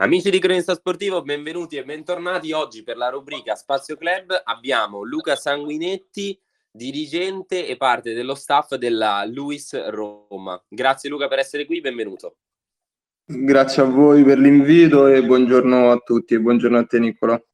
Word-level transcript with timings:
Amici 0.00 0.30
di 0.30 0.38
Cronista 0.38 0.74
Sportivo, 0.74 1.20
benvenuti 1.20 1.76
e 1.76 1.84
bentornati. 1.84 2.52
Oggi 2.52 2.82
per 2.82 2.96
la 2.96 3.10
rubrica 3.10 3.54
Spazio 3.54 3.98
Club 3.98 4.32
abbiamo 4.44 5.02
Luca 5.02 5.36
Sanguinetti, 5.36 6.40
dirigente 6.70 7.66
e 7.66 7.76
parte 7.76 8.14
dello 8.14 8.34
staff 8.34 8.76
della 8.76 9.26
Luis 9.26 9.78
Roma. 9.90 10.58
Grazie 10.66 11.10
Luca 11.10 11.28
per 11.28 11.40
essere 11.40 11.66
qui, 11.66 11.82
benvenuto. 11.82 12.36
Grazie 13.26 13.82
a 13.82 13.84
voi 13.84 14.24
per 14.24 14.38
l'invito 14.38 15.06
e 15.06 15.22
buongiorno 15.22 15.90
a 15.90 15.98
tutti 15.98 16.32
e 16.32 16.40
buongiorno 16.40 16.78
a 16.78 16.86
te 16.86 16.98
Nicola. 16.98 17.44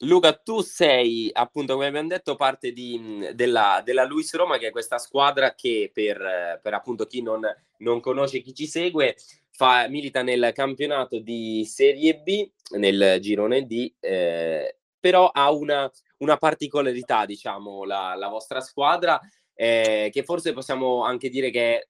Luca, 0.00 0.34
tu 0.34 0.60
sei 0.60 1.30
appunto, 1.32 1.72
come 1.72 1.86
abbiamo 1.86 2.08
detto, 2.08 2.36
parte 2.36 2.72
di, 2.72 3.30
della, 3.32 3.80
della 3.82 4.04
Luis 4.04 4.34
Roma, 4.34 4.58
che 4.58 4.66
è 4.66 4.72
questa 4.72 4.98
squadra 4.98 5.54
che 5.54 5.90
per, 5.90 6.60
per 6.62 6.74
appunto 6.74 7.06
chi 7.06 7.22
non, 7.22 7.40
non 7.78 8.00
conosce, 8.00 8.42
chi 8.42 8.52
ci 8.52 8.66
segue, 8.66 9.16
fa, 9.52 9.86
milita 9.88 10.22
nel 10.22 10.50
campionato 10.54 11.20
di 11.20 11.64
Serie 11.64 12.18
B, 12.18 12.50
nel 12.78 13.18
girone 13.20 13.66
D, 13.66 13.92
eh, 14.00 14.78
però 14.98 15.28
ha 15.28 15.50
una, 15.52 15.90
una, 16.18 16.36
particolarità, 16.36 17.26
diciamo, 17.26 17.84
la, 17.84 18.14
la 18.16 18.28
vostra 18.28 18.60
squadra, 18.60 19.20
eh, 19.54 20.08
che 20.12 20.22
forse 20.24 20.52
possiamo 20.52 21.04
anche 21.04 21.28
dire 21.28 21.50
che 21.50 21.76
è 21.76 21.86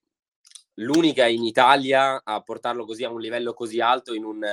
l'unica 0.76 1.26
in 1.26 1.44
Italia 1.44 2.22
a 2.24 2.40
portarlo 2.40 2.84
così 2.84 3.04
a 3.04 3.10
un 3.10 3.20
livello 3.20 3.52
così 3.52 3.80
alto 3.80 4.14
in, 4.14 4.24
un, 4.24 4.44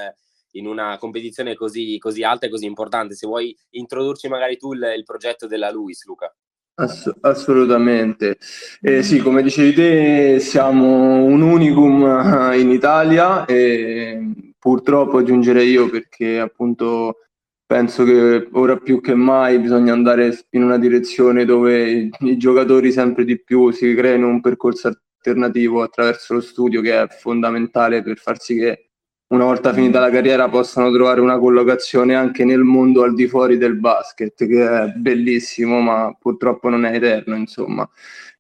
in 0.52 0.68
una 0.68 0.98
competizione 0.98 1.56
così, 1.56 1.98
così, 1.98 2.24
alta 2.24 2.46
e 2.46 2.50
così 2.50 2.66
importante. 2.66 3.16
Se 3.16 3.26
vuoi 3.26 3.56
introdurci 3.72 4.28
magari 4.28 4.58
tu 4.58 4.74
il, 4.74 4.94
il 4.96 5.04
progetto 5.04 5.48
della 5.48 5.72
Luis, 5.72 6.06
Luca. 6.06 6.34
Ass- 6.80 7.14
assolutamente. 7.22 8.38
Eh, 8.82 9.04
sì, 9.04 9.20
come 9.20 9.44
dicevi 9.44 9.74
te, 9.74 10.40
siamo 10.40 11.26
un 11.26 11.42
unicum 11.42 12.52
eh, 12.54 12.60
in 12.60 12.70
Italia 12.70 13.44
e 13.46 14.54
purtroppo 14.58 15.18
aggiungerei 15.18 15.70
io 15.70 15.90
perché 15.90 16.40
appunto 16.40 17.18
penso 17.66 18.06
che 18.06 18.48
ora 18.54 18.78
più 18.78 19.02
che 19.02 19.14
mai 19.14 19.60
bisogna 19.60 19.92
andare 19.92 20.46
in 20.52 20.64
una 20.64 20.78
direzione 20.78 21.44
dove 21.44 21.90
i, 21.90 22.10
i 22.20 22.38
giocatori 22.38 22.92
sempre 22.94 23.26
di 23.26 23.42
più 23.42 23.72
si 23.72 23.94
creino 23.94 24.28
un 24.28 24.40
percorso 24.40 24.88
alternativo 24.88 25.82
attraverso 25.84 26.34
lo 26.36 26.42
studio 26.42 26.82
che 26.82 27.02
è 27.02 27.08
fondamentale 27.10 28.02
per 28.02 28.18
far 28.18 28.40
sì 28.40 28.56
che 28.56 28.89
una 29.30 29.44
volta 29.44 29.74
finita 29.74 30.00
la 30.00 30.10
carriera 30.10 30.50
possano 30.50 30.92
trovare 30.92 31.22
una 31.22 31.38
collocazione 31.38 32.16
anche 32.16 32.46
nel 32.46 32.62
mondo 32.62 33.04
al 33.04 33.14
di 33.14 33.28
fuori 33.28 33.58
del 33.58 33.76
basket, 33.76 34.48
che 34.48 34.68
è 34.68 34.88
bellissimo, 34.96 35.80
ma 35.82 36.16
purtroppo 36.20 36.70
non 36.70 36.86
è 36.86 36.96
eterno, 36.96 37.36
insomma. 37.36 37.88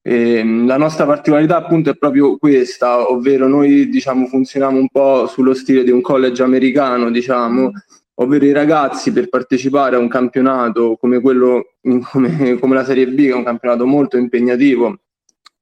E 0.02 0.44
la 0.44 0.78
nostra 0.78 1.06
particolarità 1.06 1.58
appunto 1.58 1.92
è 1.92 1.96
proprio 1.96 2.38
questa, 2.38 3.12
ovvero 3.12 3.48
noi 3.48 3.90
diciamo 3.90 4.26
funzioniamo 4.26 4.80
un 4.80 4.88
po' 4.88 5.28
sullo 5.28 5.54
stile 5.54 5.84
di 5.84 5.92
un 5.92 6.02
college 6.02 6.42
americano, 6.42 7.12
diciamo, 7.12 7.72
ovvero 8.16 8.46
i 8.46 8.52
ragazzi 8.52 9.12
per 9.12 9.30
partecipare 9.30 9.96
a 9.96 10.00
un 10.00 10.08
campionato 10.08 10.98
come 11.00 11.20
quello 11.22 11.76
come, 12.12 12.58
come 12.60 12.76
la 12.76 12.84
Serie 12.84 13.08
B, 13.08 13.26
che 13.26 13.30
è 13.30 13.36
un 13.36 13.44
campionato 13.44 13.86
molto 13.86 14.18
impegnativo, 14.18 15.02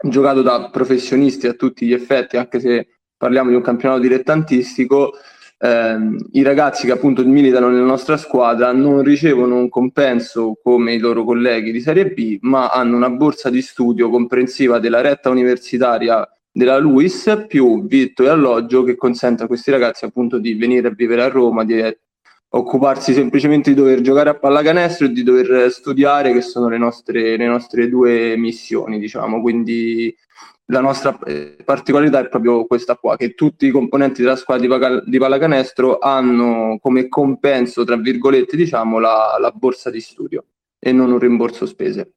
giocato 0.08 0.42
da 0.42 0.70
professionisti 0.70 1.48
a 1.48 1.54
tutti 1.54 1.86
gli 1.86 1.94
effetti, 1.94 2.38
anche 2.38 2.60
se 2.62 2.88
parliamo 3.18 3.50
di 3.50 3.56
un 3.56 3.62
campionato 3.62 4.02
dilettantistico, 4.02 5.14
ehm, 5.60 6.18
i 6.34 6.44
ragazzi 6.44 6.86
che 6.86 6.94
appunto 6.94 7.26
militano 7.26 7.70
nella 7.70 7.86
nostra 7.86 8.18
squadra 8.18 8.72
non 8.72 9.02
ricevono 9.02 9.56
un 9.58 9.70
compenso 9.70 10.58
come 10.62 10.94
i 10.94 11.00
loro 11.00 11.24
colleghi 11.24 11.72
di 11.72 11.82
Serie 11.82 12.12
B, 12.12 12.38
ma 12.42 12.70
hanno 12.70 12.96
una 12.96 13.10
borsa 13.10 13.50
di 13.50 13.62
studio 13.62 14.10
comprensiva 14.10 14.80
della 14.80 15.02
retta 15.02 15.30
universitaria 15.30 16.28
della 16.52 16.78
LUIS 16.78 17.46
più 17.48 17.86
vitto 17.86 18.24
e 18.24 18.30
alloggio 18.30 18.84
che 18.84 18.96
consente 18.96 19.44
a 19.44 19.48
questi 19.48 19.70
ragazzi 19.70 20.06
appunto 20.06 20.40
di 20.40 20.56
venire 20.56 20.88
a 20.88 20.92
vivere 20.92 21.24
a 21.24 21.30
Roma, 21.30 21.64
di 21.64 21.76
occuparsi 22.50 23.14
semplicemente 23.14 23.72
di 23.72 23.76
dover 23.76 24.02
giocare 24.02 24.30
a 24.30 24.38
pallacanestro 24.38 25.08
e 25.08 25.12
di 25.12 25.24
dover 25.24 25.72
studiare, 25.72 26.34
che 26.34 26.42
sono 26.42 26.70
le 26.70 26.78
nostre, 26.78 27.38
le 27.38 27.48
nostre 27.48 27.90
due 27.90 28.36
missioni, 28.38 29.00
diciamo. 29.00 29.42
Quindi 29.42 30.16
la 30.70 30.82
nostra 30.82 31.18
eh, 31.26 31.58
particolarità 31.64 32.20
è 32.20 32.30
proprio 32.30 32.66
questa 32.66 32.96
qua, 32.96 33.16
che 33.16 33.34
tutti 33.34 33.68
i 33.68 33.72
componenti 33.72 34.22
della 34.22 34.36
squadra 34.36 35.02
di, 35.06 35.18
pallacanestro 35.18 36.00
hanno 36.00 36.78
come 36.82 37.08
compenso, 37.08 37.84
tra 37.84 37.96
virgolette, 37.96 38.56
diciamo, 38.56 39.00
la, 39.00 39.38
la, 39.40 39.52
borsa 39.52 39.90
di 39.90 40.02
studio 40.02 40.46
e 40.80 40.92
non 40.92 41.12
un 41.12 41.20
rimborso 41.20 41.66
spese. 41.66 42.14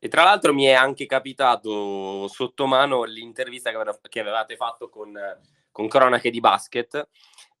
E 0.00 0.08
tra 0.08 0.22
l'altro 0.22 0.54
mi 0.54 0.64
è 0.64 0.72
anche 0.72 1.06
capitato 1.06 2.28
sotto 2.28 2.66
mano 2.66 3.02
l'intervista 3.02 3.70
che, 4.08 4.20
avevate 4.20 4.56
fatto 4.56 4.88
con, 4.88 5.12
con 5.72 5.88
Cronache 5.88 6.30
di 6.30 6.40
Basket 6.40 7.08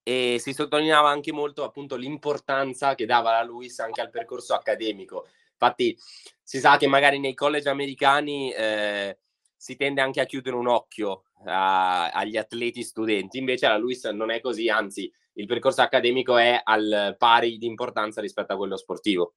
e 0.08 0.38
si 0.38 0.54
sottolineava 0.54 1.10
anche 1.10 1.32
molto 1.32 1.64
appunto 1.64 1.96
l'importanza 1.96 2.94
che 2.94 3.04
dava 3.04 3.32
la 3.32 3.42
Luis 3.42 3.78
anche 3.80 4.00
al 4.00 4.10
percorso 4.10 4.54
accademico. 4.54 5.26
Infatti 5.52 5.96
si 6.42 6.58
sa 6.58 6.76
che 6.76 6.86
magari 6.86 7.18
nei 7.18 7.34
college 7.34 7.68
americani... 7.68 8.50
Eh, 8.52 9.18
si 9.58 9.74
tende 9.74 10.00
anche 10.00 10.20
a 10.20 10.24
chiudere 10.24 10.54
un 10.54 10.68
occhio 10.68 11.24
a, 11.44 12.10
agli 12.10 12.36
atleti 12.36 12.84
studenti, 12.84 13.38
invece 13.38 13.66
la 13.66 13.76
Luis 13.76 14.04
non 14.04 14.30
è 14.30 14.40
così, 14.40 14.68
anzi 14.68 15.12
il 15.34 15.46
percorso 15.46 15.82
accademico 15.82 16.36
è 16.36 16.60
al 16.62 17.16
pari 17.18 17.58
di 17.58 17.66
importanza 17.66 18.20
rispetto 18.20 18.52
a 18.52 18.56
quello 18.56 18.76
sportivo. 18.76 19.34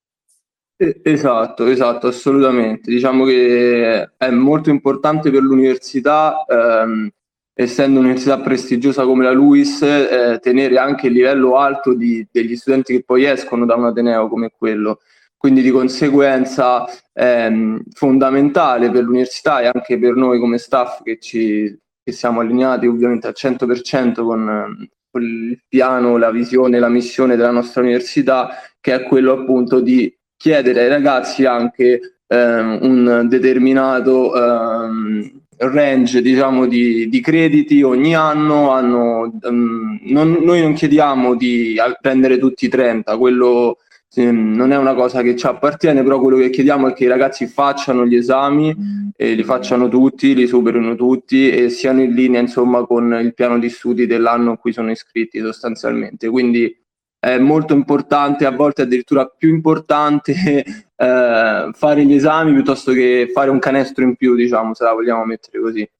Esatto, 0.77 1.65
esatto, 1.67 2.07
assolutamente. 2.07 2.89
Diciamo 2.89 3.25
che 3.25 4.11
è 4.15 4.29
molto 4.29 4.69
importante 4.69 5.29
per 5.29 5.41
l'università, 5.41 6.43
ehm, 6.47 7.09
essendo 7.53 7.99
un'università 7.99 8.39
prestigiosa 8.39 9.03
come 9.03 9.23
la 9.23 9.31
LUIS, 9.31 9.81
eh, 9.81 10.39
tenere 10.41 10.77
anche 10.77 11.07
il 11.07 11.13
livello 11.13 11.57
alto 11.57 11.93
di, 11.93 12.25
degli 12.31 12.55
studenti 12.55 12.93
che 12.95 13.03
poi 13.03 13.25
escono 13.25 13.65
da 13.65 13.75
un 13.75 13.85
Ateneo 13.85 14.27
come 14.27 14.51
quello. 14.55 14.99
Quindi 15.37 15.61
di 15.61 15.71
conseguenza 15.71 16.85
ehm, 17.13 17.81
fondamentale 17.93 18.91
per 18.91 19.03
l'università 19.03 19.61
e 19.61 19.71
anche 19.73 19.97
per 19.97 20.13
noi 20.13 20.39
come 20.39 20.59
staff 20.59 21.01
che, 21.01 21.17
ci, 21.19 21.75
che 22.03 22.11
siamo 22.11 22.41
allineati 22.41 22.85
ovviamente 22.85 23.27
al 23.27 23.33
100% 23.35 24.23
con, 24.23 24.87
con 25.09 25.21
il 25.23 25.59
piano, 25.67 26.17
la 26.17 26.29
visione, 26.29 26.77
la 26.77 26.89
missione 26.89 27.35
della 27.35 27.49
nostra 27.49 27.81
università, 27.81 28.49
che 28.79 28.93
è 28.93 29.03
quello 29.03 29.33
appunto 29.33 29.79
di 29.79 30.15
chiedere 30.37 30.81
ai 30.81 30.89
ragazzi 30.89 31.45
anche 31.45 32.17
ehm, 32.27 32.79
un 32.81 33.25
determinato 33.27 34.35
ehm, 34.35 35.40
range 35.69 36.21
diciamo, 36.21 36.65
di, 36.65 37.07
di, 37.09 37.21
crediti 37.21 37.81
ogni 37.81 38.15
anno. 38.15 38.71
Hanno, 38.71 39.39
um, 39.41 39.99
non, 40.03 40.39
noi 40.41 40.61
non 40.61 40.73
chiediamo 40.73 41.35
di 41.35 41.75
prendere 41.99 42.37
tutti 42.37 42.65
i 42.65 42.69
30, 42.69 43.17
quello 43.17 43.77
non 44.13 44.73
è 44.73 44.77
una 44.77 44.93
cosa 44.93 45.21
che 45.21 45.37
ci 45.37 45.45
appartiene, 45.45 46.03
però 46.03 46.19
quello 46.19 46.35
che 46.35 46.49
chiediamo 46.49 46.89
è 46.89 46.93
che 46.93 47.05
i 47.05 47.07
ragazzi 47.07 47.47
facciano 47.47 48.05
gli 48.05 48.15
esami 48.15 48.75
e 49.15 49.35
li 49.35 49.43
facciano 49.43 49.87
tutti, 49.87 50.35
li 50.35 50.47
superino 50.47 50.95
tutti 50.95 51.49
e 51.49 51.69
siano 51.69 52.01
in 52.01 52.13
linea 52.13 52.41
insomma 52.41 52.85
con 52.85 53.17
il 53.21 53.33
piano 53.33 53.57
di 53.57 53.69
studi 53.69 54.07
dell'anno 54.07 54.51
in 54.51 54.57
cui 54.57 54.73
sono 54.73 54.91
iscritti 54.91 55.39
sostanzialmente. 55.39 56.27
Quindi 56.27 56.75
è 57.23 57.37
molto 57.37 57.73
importante, 57.73 58.47
a 58.47 58.51
volte 58.51 58.81
addirittura 58.81 59.27
più 59.27 59.49
importante 59.49 60.33
eh, 60.95 61.69
fare 61.71 62.03
gli 62.03 62.15
esami 62.15 62.51
piuttosto 62.51 62.93
che 62.93 63.29
fare 63.31 63.51
un 63.51 63.59
canestro 63.59 64.03
in 64.03 64.15
più, 64.15 64.33
diciamo, 64.33 64.73
se 64.73 64.83
la 64.83 64.93
vogliamo 64.93 65.23
mettere 65.25 65.61
così. 65.61 65.91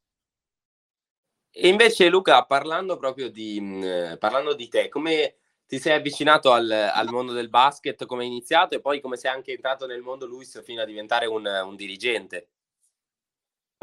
E 1.53 1.67
invece 1.67 2.09
Luca, 2.09 2.43
parlando 2.45 2.97
proprio 2.97 3.29
di, 3.29 3.85
parlando 4.17 4.55
di 4.55 4.67
te, 4.67 4.89
come 4.89 5.35
ti 5.67 5.77
sei 5.77 5.93
avvicinato 5.93 6.53
al, 6.53 6.71
al, 6.71 7.09
mondo 7.11 7.33
del 7.33 7.49
basket, 7.49 8.07
come 8.07 8.23
hai 8.23 8.27
iniziato 8.29 8.73
e 8.73 8.81
poi 8.81 8.99
come 8.99 9.15
sei 9.15 9.29
anche 9.29 9.51
entrato 9.51 9.85
nel 9.85 10.01
mondo 10.01 10.25
Luis 10.25 10.63
fino 10.63 10.81
a 10.81 10.85
diventare 10.85 11.27
un, 11.27 11.45
un 11.45 11.75
dirigente? 11.75 12.47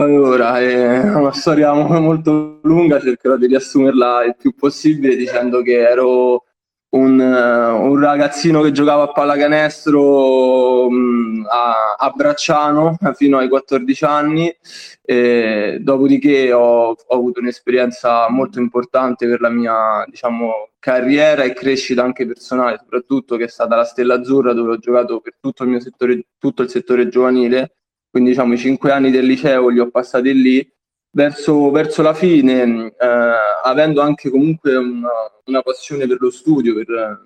Allora, 0.00 0.59
è 0.59 1.15
una 1.15 1.32
storia 1.32 1.72
molto 2.00 2.59
lunga, 2.65 3.00
cercherò 3.00 3.37
di 3.37 3.47
riassumerla 3.47 4.25
il 4.25 4.34
più 4.37 4.56
possibile 4.56 5.15
dicendo 5.15 5.62
che 5.62 5.78
ero 5.78 6.46
un, 6.90 7.20
un 7.20 8.00
ragazzino 8.00 8.62
che 8.62 8.73
giocava 8.73 9.05
a 9.05 9.12
pallacanestro 9.12 10.88
mm, 10.90 11.44
a, 11.46 11.94
a 11.99 12.11
Bracciano 12.11 12.96
fino 13.14 13.38
ai 13.38 13.49
14 13.49 14.05
anni, 14.05 14.56
dopodiché 15.81 16.52
ho, 16.52 16.90
ho, 16.90 17.14
avuto 17.14 17.40
un'esperienza 17.40 18.29
molto 18.31 18.58
importante 18.58 19.26
per 19.26 19.40
la 19.40 19.50
mia 19.50 20.05
diciamo, 20.08 20.70
carriera 20.79 21.43
e 21.43 21.52
crescita 21.52 22.02
anche 22.02 22.26
personale, 22.26 22.79
soprattutto 22.79 23.37
che 23.37 23.44
è 23.44 23.49
stata 23.49 23.76
la 23.76 23.84
Stella 23.84 24.14
Azzurra 24.14 24.52
dove 24.55 24.73
ho 24.73 24.79
giocato 24.79 25.20
per 25.20 25.37
tutto 25.41 25.64
il 25.64 25.70
mio 25.70 25.81
settore, 25.81 26.26
tutto 26.38 26.62
il 26.62 26.70
settore 26.70 27.08
giovanile, 27.08 27.73
quindi 28.11 28.31
diciamo 28.31 28.55
i 28.55 28.58
cinque 28.58 28.93
anni 28.93 29.11
del 29.11 29.26
liceo 29.26 29.69
li 29.69 29.81
ho 29.81 29.91
passati 29.91 30.32
lì 30.32 30.73
verso, 31.19 31.73
verso 31.73 32.00
la 32.03 32.15
fine, 32.15 32.93
eh, 32.97 33.06
avendo 33.65 34.00
anche 34.00 34.31
comunque 34.31 34.76
una, 34.76 35.09
una, 35.47 35.62
passione 35.62 36.06
per 36.06 36.19
lo 36.20 36.31
studio, 36.31 36.75
per, 36.75 37.25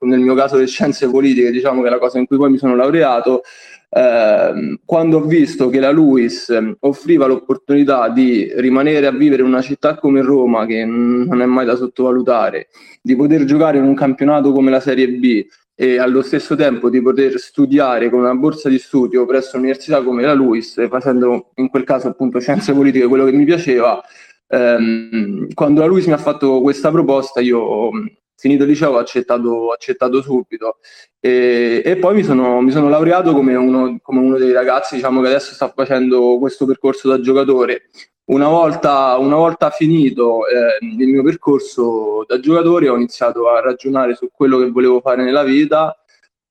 nel 0.00 0.20
mio 0.20 0.34
caso 0.34 0.58
le 0.58 0.66
scienze 0.66 1.08
politiche, 1.08 1.50
diciamo 1.50 1.80
che 1.80 1.88
è 1.88 1.90
la 1.90 1.98
cosa 1.98 2.18
in 2.18 2.26
cui 2.26 2.36
poi 2.36 2.50
mi 2.50 2.58
sono 2.58 2.76
laureato, 2.76 3.40
eh, 3.88 4.78
quando 4.84 5.16
ho 5.16 5.22
visto 5.22 5.70
che 5.70 5.80
la 5.80 5.90
LUIS 5.90 6.74
offriva 6.80 7.24
l'opportunità 7.24 8.10
di 8.10 8.52
rimanere 8.56 9.06
a 9.06 9.12
vivere 9.12 9.40
in 9.40 9.48
una 9.48 9.62
città 9.62 9.96
come 9.96 10.20
Roma, 10.20 10.66
che 10.66 10.84
non 10.84 11.40
è 11.40 11.46
mai 11.46 11.64
da 11.64 11.76
sottovalutare, 11.76 12.68
di 13.00 13.16
poter 13.16 13.44
giocare 13.44 13.78
in 13.78 13.84
un 13.84 13.94
campionato 13.94 14.52
come 14.52 14.70
la 14.70 14.80
Serie 14.80 15.08
B 15.08 15.46
e 15.74 15.98
allo 15.98 16.22
stesso 16.22 16.54
tempo 16.54 16.88
di 16.88 17.02
poter 17.02 17.38
studiare 17.38 18.08
con 18.10 18.20
una 18.20 18.34
borsa 18.34 18.68
di 18.68 18.78
studio 18.78 19.26
presso 19.26 19.56
un'università 19.56 20.02
come 20.02 20.22
la 20.22 20.32
LUIS, 20.32 20.88
facendo 20.88 21.50
in 21.56 21.68
quel 21.68 21.84
caso 21.84 22.08
appunto 22.08 22.38
scienze 22.38 22.72
politiche 22.72 23.06
quello 23.06 23.24
che 23.24 23.32
mi 23.32 23.44
piaceva, 23.44 24.02
ehm, 24.48 25.52
quando 25.54 25.80
la 25.80 25.86
LUIS 25.86 26.06
mi 26.06 26.12
ha 26.12 26.18
fatto 26.18 26.60
questa 26.60 26.90
proposta 26.90 27.40
io 27.40 27.90
finito 28.36 28.64
il 28.64 28.70
liceo 28.70 28.92
ho 28.92 28.98
accettato, 28.98 29.70
accettato 29.72 30.20
subito 30.20 30.78
e, 31.20 31.82
e, 31.84 31.96
poi 31.96 32.14
mi 32.14 32.22
sono, 32.22 32.60
mi 32.60 32.70
sono 32.70 32.88
laureato 32.88 33.32
come 33.32 33.54
uno, 33.54 33.98
come 34.02 34.20
uno, 34.20 34.36
dei 34.36 34.52
ragazzi 34.52 34.96
diciamo, 34.96 35.22
che 35.22 35.28
adesso 35.28 35.54
sta 35.54 35.72
facendo 35.74 36.36
questo 36.38 36.66
percorso 36.66 37.08
da 37.08 37.20
giocatore. 37.20 37.88
Una 38.26 38.48
volta, 38.48 39.18
una 39.18 39.36
volta 39.36 39.68
finito 39.68 40.46
eh, 40.46 40.78
il 40.80 41.08
mio 41.08 41.22
percorso 41.22 42.24
da 42.26 42.40
giocatore 42.40 42.88
ho 42.88 42.96
iniziato 42.96 43.50
a 43.50 43.60
ragionare 43.60 44.14
su 44.14 44.30
quello 44.32 44.58
che 44.58 44.70
volevo 44.70 45.00
fare 45.00 45.22
nella 45.22 45.42
vita. 45.42 45.94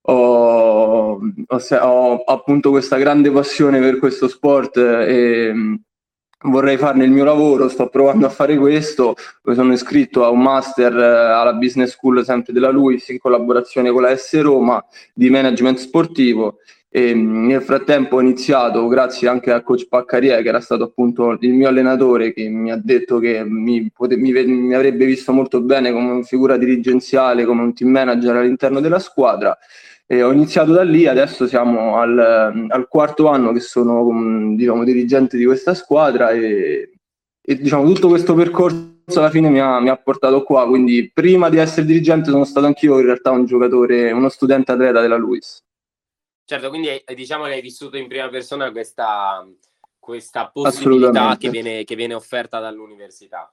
Ho, 0.05 1.13
ho, 1.15 1.61
ho, 1.81 2.23
appunto 2.25 2.69
questa 2.69 2.97
grande 2.97 3.31
passione 3.31 3.79
per 3.79 3.97
questo 3.97 4.27
sport 4.27 4.77
e, 4.77 5.79
vorrei 6.43 6.77
farne 6.77 7.05
il 7.05 7.11
mio 7.11 7.23
lavoro, 7.23 7.69
sto 7.69 7.87
provando 7.87 8.25
a 8.25 8.29
fare 8.29 8.57
questo, 8.57 9.15
mi 9.43 9.55
sono 9.55 9.73
iscritto 9.73 10.25
a 10.25 10.29
un 10.29 10.41
master 10.41 10.95
eh, 10.95 11.03
alla 11.05 11.53
business 11.53 11.91
school 11.91 12.23
sempre 12.23 12.53
della 12.53 12.69
LUIS 12.69 13.09
in 13.09 13.19
collaborazione 13.19 13.91
con 13.91 14.01
la 14.01 14.15
S 14.15 14.41
Roma 14.41 14.83
di 15.13 15.29
management 15.29 15.77
sportivo 15.77 16.57
e 16.95 17.15
mm, 17.15 17.47
nel 17.47 17.63
frattempo 17.63 18.17
ho 18.17 18.21
iniziato 18.21 18.87
grazie 18.87 19.27
anche 19.27 19.51
a 19.51 19.63
coach 19.63 19.87
Paccarie 19.87 20.43
che 20.43 20.49
era 20.49 20.59
stato 20.59 20.83
appunto 20.83 21.35
il 21.39 21.51
mio 21.53 21.67
allenatore 21.67 22.33
che 22.33 22.47
mi 22.49 22.71
ha 22.71 22.79
detto 22.81 23.17
che 23.17 23.43
mi, 23.43 23.89
pote- 23.91 24.15
mi, 24.15 24.31
mi 24.31 24.75
avrebbe 24.75 25.05
visto 25.05 25.33
molto 25.33 25.59
bene 25.61 25.91
come 25.91 26.21
figura 26.21 26.55
dirigenziale, 26.55 27.45
come 27.45 27.63
un 27.63 27.73
team 27.73 27.89
manager 27.89 28.35
all'interno 28.35 28.79
della 28.79 28.99
squadra 28.99 29.57
e 30.05 30.21
ho 30.21 30.31
iniziato 30.31 30.71
da 30.71 30.83
lì, 30.83 31.07
adesso 31.07 31.47
siamo 31.47 31.97
al, 31.97 32.67
al 32.67 32.87
quarto 32.87 33.27
anno 33.27 33.51
che 33.53 33.61
sono 33.61 34.53
diciamo, 34.55 34.83
dirigente 34.83 35.35
di 35.37 35.45
questa 35.45 35.73
squadra 35.73 36.29
e, 36.29 36.91
e 37.41 37.55
diciamo, 37.55 37.91
tutto 37.91 38.07
questo 38.09 38.35
percorso 38.35 38.91
alla 39.15 39.31
fine 39.31 39.49
mi 39.49 39.59
ha, 39.59 39.79
mi 39.79 39.89
ha, 39.89 39.97
portato 39.97 40.43
qua, 40.43 40.67
quindi 40.67 41.09
prima 41.11 41.49
di 41.49 41.57
essere 41.57 41.87
dirigente 41.87 42.29
sono 42.29 42.45
stato 42.45 42.67
anch'io 42.67 42.99
in 42.99 43.05
realtà 43.05 43.31
un 43.31 43.45
giocatore, 43.45 44.11
uno 44.11 44.29
studente 44.29 44.73
atleta 44.73 45.01
della 45.01 45.17
Luis. 45.17 45.63
Certo, 46.45 46.69
quindi 46.69 46.89
diciamo 47.15 47.45
che 47.45 47.53
hai 47.53 47.61
vissuto 47.61 47.97
in 47.97 48.07
prima 48.07 48.27
persona 48.29 48.71
questa, 48.71 49.47
questa 49.97 50.49
possibilità 50.51 51.37
che 51.37 51.49
viene, 51.49 51.83
che 51.83 51.95
viene 51.95 52.13
offerta 52.13 52.59
dall'università. 52.59 53.51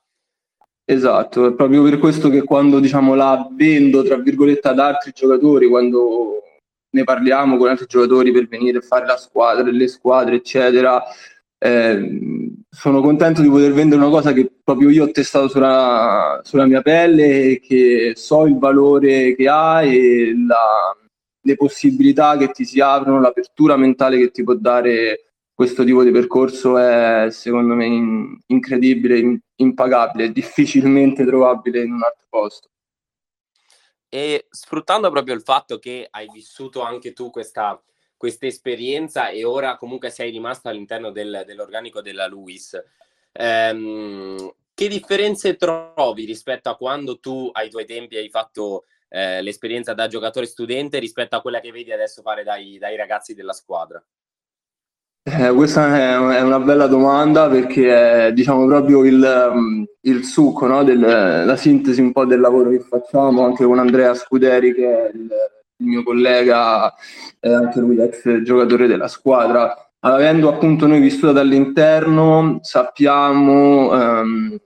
Esatto, 0.85 1.47
è 1.47 1.53
proprio 1.55 1.85
per 1.85 1.99
questo 1.99 2.29
che 2.29 2.43
quando 2.43 2.81
diciamo 2.81 3.15
la 3.15 3.49
vendo 3.53 4.03
tra 4.03 4.17
virgolette 4.17 4.69
ad 4.69 4.81
altri 4.81 5.13
giocatori, 5.15 5.69
quando 5.69 6.43
ne 6.91 7.05
parliamo 7.05 7.57
con 7.57 7.69
altri 7.69 7.87
giocatori 7.87 8.33
per 8.33 8.49
venire 8.49 8.79
a 8.79 8.83
fare 8.83 9.07
la 9.07 9.17
squadra, 9.17 9.71
le 9.71 9.87
squadre, 9.87 10.37
eccetera, 10.37 11.01
eh, 11.59 12.51
sono 12.69 13.01
contento 13.03 13.41
di 13.41 13.49
poter 13.49 13.73
vendere 13.73 14.01
una 14.01 14.11
cosa 14.11 14.33
che 14.33 14.51
proprio 14.65 14.91
io 14.91 15.05
ho 15.05 15.11
testato 15.13 15.47
sulla, 15.47 16.41
sulla 16.43 16.67
mia 16.67 16.83
pelle 16.83 17.43
e 17.43 17.61
che 17.61 18.15
so 18.17 18.47
il 18.47 18.59
valore 18.59 19.37
che 19.37 19.49
ha 19.49 19.85
e 19.85 20.33
la, 20.45 20.97
le 21.43 21.57
possibilità 21.57 22.37
che 22.37 22.51
ti 22.51 22.65
si 22.65 22.81
aprono, 22.81 23.21
l'apertura 23.21 23.77
mentale 23.77 24.19
che 24.19 24.31
ti 24.31 24.43
può 24.43 24.55
dare 24.55 25.31
questo 25.61 25.85
tipo 25.85 26.03
di 26.03 26.11
percorso 26.11 26.79
è 26.79 27.27
secondo 27.31 27.75
me 27.75 27.85
in, 27.85 28.39
incredibile, 28.47 29.19
in, 29.19 29.39
impagabile, 29.57 30.33
difficilmente 30.33 31.25
trovabile 31.25 31.83
in 31.83 31.93
un 31.93 32.03
altro 32.03 32.27
posto. 32.31 32.69
E 34.09 34.47
sfruttando 34.49 35.11
proprio 35.11 35.35
il 35.35 35.43
fatto 35.43 35.79
che 35.79 36.09
hai 36.11 36.29
vissuto 36.33 36.81
anche 36.81 37.13
tu 37.13 37.31
questa, 37.31 37.81
questa 38.17 38.47
esperienza 38.47 39.29
e 39.29 39.45
ora 39.45 39.77
comunque 39.77 40.11
sei 40.11 40.31
rimasto 40.31 40.69
all'interno 40.69 41.11
del, 41.11 41.45
dell'organico 41.47 42.01
della 42.01 42.27
LUIS, 42.27 42.83
ehm, 43.33 44.55
che 44.75 44.89
differenze 44.89 45.57
trovi 45.57 46.25
rispetto 46.25 46.71
a 46.71 46.77
quando 46.77 47.21
tu 47.21 47.51
ai 47.53 47.69
tuoi 47.69 47.85
tempi 47.85 48.17
hai 48.17 48.31
fatto 48.31 48.85
eh, 49.11 49.43
l'esperienza 49.43 49.93
da 49.93 50.07
giocatore 50.07 50.47
studente 50.47 50.99
rispetto 50.99 51.37
a 51.37 51.41
quella 51.41 51.61
che 51.61 51.73
vedi 51.73 51.93
adesso 51.93 52.23
fare 52.23 52.45
dai, 52.45 52.79
dai 52.79 52.97
ragazzi 52.97 53.35
della 53.35 53.53
squadra? 53.53 54.03
Eh, 55.23 55.53
questa 55.53 55.99
è 55.99 56.41
una 56.41 56.61
bella 56.61 56.87
domanda 56.87 57.49
perché 57.49 58.29
è 58.29 58.33
diciamo 58.33 58.65
proprio 58.67 59.05
il, 59.05 59.87
il 60.01 60.25
succo, 60.25 60.67
no? 60.67 60.83
Del, 60.83 60.99
la 60.99 61.57
sintesi 61.57 62.01
un 62.01 62.13
po' 62.13 62.25
del 62.25 62.41
lavoro 62.41 62.71
che 62.71 62.81
facciamo 62.81 63.45
anche 63.45 63.65
con 63.65 63.79
Andrea 63.79 64.15
Scuderi 64.15 64.73
che 64.73 64.87
è 64.87 65.11
il, 65.13 65.29
il 65.77 65.87
mio 65.87 66.03
collega, 66.03 66.95
è 67.39 67.51
anche 67.51 67.81
lui 67.81 68.01
ex 68.01 68.41
giocatore 68.43 68.87
della 68.87 69.09
squadra. 69.09 69.93
Avendo 70.03 70.49
appunto 70.49 70.87
noi 70.87 71.01
vissuto 71.01 71.33
dall'interno 71.33 72.61
sappiamo 72.63 73.93
ehm, 73.93 74.59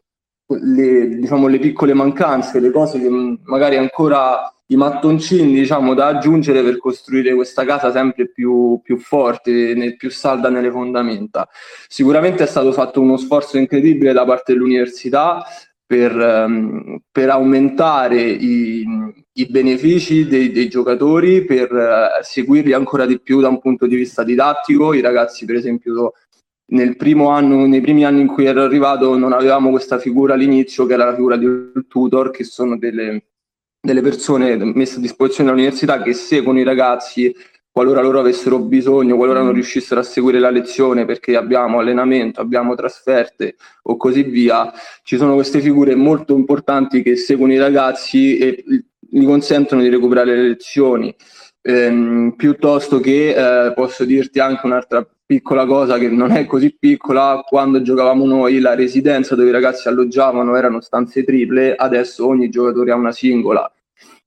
le, 0.47 1.09
diciamo, 1.09 1.47
le 1.47 1.59
piccole 1.59 1.95
mancanze, 1.95 2.61
le 2.61 2.71
cose 2.71 3.01
che 3.01 3.09
magari 3.45 3.77
ancora 3.77 4.49
i 4.69 4.77
mattoncini 4.77 5.53
diciamo, 5.53 5.95
da 5.95 6.07
aggiungere 6.07 6.63
per 6.63 6.79
costruire 6.79 7.35
questa 7.35 7.65
casa 7.65 7.93
sempre 7.93 8.29
più, 8.31 8.81
più 8.83 8.99
forte, 8.99 9.75
nel, 9.75 9.97
più 9.97 10.11
salda 10.11 10.49
nelle 10.49 10.71
fondamenta. 10.71 11.49
Sicuramente 11.89 12.45
è 12.45 12.47
stato 12.47 12.73
fatto 12.73 13.01
uno 13.01 13.17
sforzo 13.17 13.59
incredibile 13.59 14.13
da 14.13 14.25
parte 14.25 14.53
dell'università 14.53 15.45
per, 15.87 16.17
um, 16.17 16.99
per 17.11 17.29
aumentare 17.29 18.23
i, 18.23 18.87
i 19.33 19.47
benefici 19.47 20.27
dei, 20.27 20.51
dei, 20.51 20.69
giocatori, 20.69 21.45
per 21.45 21.71
uh, 21.71 22.23
seguirli 22.23 22.73
ancora 22.73 23.05
di 23.05 23.21
più 23.21 23.41
da 23.41 23.49
un 23.49 23.61
punto 23.61 23.87
di 23.87 23.97
vista 23.97 24.25
didattico. 24.25 24.95
I 24.95 25.03
ragazzi, 25.03 25.45
per 25.45 25.57
esempio, 25.57 26.13
nel 26.67 26.97
primo 26.97 27.29
anno, 27.29 27.67
nei 27.67 27.81
primi 27.81 28.05
anni 28.05 28.23
in 28.23 28.27
cui 28.27 28.47
ero 28.47 28.63
arrivato, 28.63 29.17
non 29.17 29.33
avevamo 29.33 29.71
questa 29.71 29.99
figura 29.99 30.35
all'inizio, 30.35 30.87
che 30.87 30.95
era 30.95 31.05
la 31.05 31.15
figura 31.15 31.37
di 31.37 31.47
tutor, 31.89 32.31
che 32.31 32.45
sono 32.45 32.79
delle 32.79 33.25
delle 33.85 34.01
persone 34.01 34.57
messe 34.57 34.97
a 34.97 35.01
disposizione 35.01 35.51
dall'università 35.51 36.01
che 36.01 36.15
seguono 36.15 36.59
i 36.59 36.65
ragazzi 36.65 37.35
qualora 37.71 38.01
loro 38.01 38.21
avessero 38.21 38.61
bisogno, 38.61 39.17
qualora 39.17 39.43
non 39.43 39.53
riuscissero 39.53 39.99
a 40.01 40.05
seguire 40.05 40.39
la 40.39 40.49
lezione 40.49 41.05
perché 41.05 41.35
abbiamo 41.37 41.81
allenamento, 41.81 42.41
abbiamo 42.41 42.77
trasferte 42.77 43.57
o 43.83 43.97
così 43.97 44.23
via, 44.23 44.73
ci 45.03 45.17
sono 45.17 45.35
queste 45.35 45.61
figure 45.61 45.97
molto 45.97 46.37
importanti 46.37 47.03
che 47.03 47.17
seguono 47.17 47.53
i 47.53 47.59
ragazzi 47.59 48.39
e 48.39 48.65
gli 49.01 49.25
consentono 49.25 49.83
di 49.83 49.89
recuperare 49.89 50.37
le 50.37 50.49
lezioni. 50.49 51.15
Ehm, 51.67 52.35
piuttosto 52.37 53.01
che 53.01 53.31
eh, 53.69 53.73
posso 53.73 54.05
dirti 54.05 54.39
anche 54.39 54.67
un'altra 54.67 55.07
piccola 55.25 55.65
cosa 55.65 55.97
che 55.97 56.11
non 56.11 56.31
è 56.33 56.45
così 56.45 56.77
piccola, 56.79 57.43
quando 57.47 57.81
giocavamo 57.81 58.27
noi 58.27 58.61
la 58.61 58.75
residenza 58.75 59.35
dove 59.35 59.49
i 59.49 59.53
ragazzi 59.53 59.89
alloggiavano 59.89 60.57
erano 60.57 60.83
stanze 60.83 61.25
triple, 61.25 61.75
adesso 61.75 62.27
ogni 62.27 62.51
giocatore 62.51 62.91
ha 62.93 62.97
una 62.97 63.13
singola. 63.13 63.73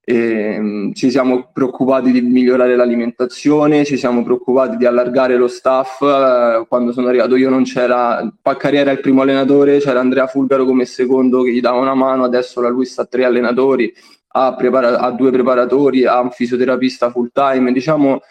E, 0.04 0.58
um, 0.58 0.94
ci 0.94 1.12
siamo 1.12 1.52
preoccupati 1.54 2.12
di 2.12 2.22
migliorare 2.22 2.76
l'alimentazione, 2.76 3.86
ci 3.86 3.98
siamo 3.98 4.24
preoccupati 4.24 4.78
di 4.78 4.86
allargare 4.86 5.36
lo 5.36 5.48
staff. 5.48 6.00
Uh, 6.00 6.66
quando 6.68 6.92
sono 6.92 7.08
arrivato 7.08 7.36
io 7.36 7.50
non 7.50 7.66
c'era 7.66 8.28
Paccarriera 8.42 8.90
il 8.90 9.02
primo 9.02 9.22
allenatore, 9.22 9.78
c'era 9.78 10.00
Andrea 10.00 10.26
Fulgaro 10.26 10.66
come 10.66 10.86
secondo 10.86 11.44
che 11.44 11.52
gli 11.52 11.62
dava 11.62 11.78
una 11.78 11.94
mano, 11.94 12.24
adesso 12.24 12.62
la 12.62 12.70
lui 12.70 12.86
sta 12.86 13.06
tre 13.06 13.26
allenatori, 13.26 13.94
ha, 14.46 14.56
prepara- 14.56 15.00
ha 15.00 15.12
due 15.12 15.32
preparatori, 15.32 16.06
ha 16.06 16.20
un 16.20 16.32
fisioterapista 16.32 17.12
full 17.12 17.30
time. 17.34 17.72
Diciamo 17.72 18.22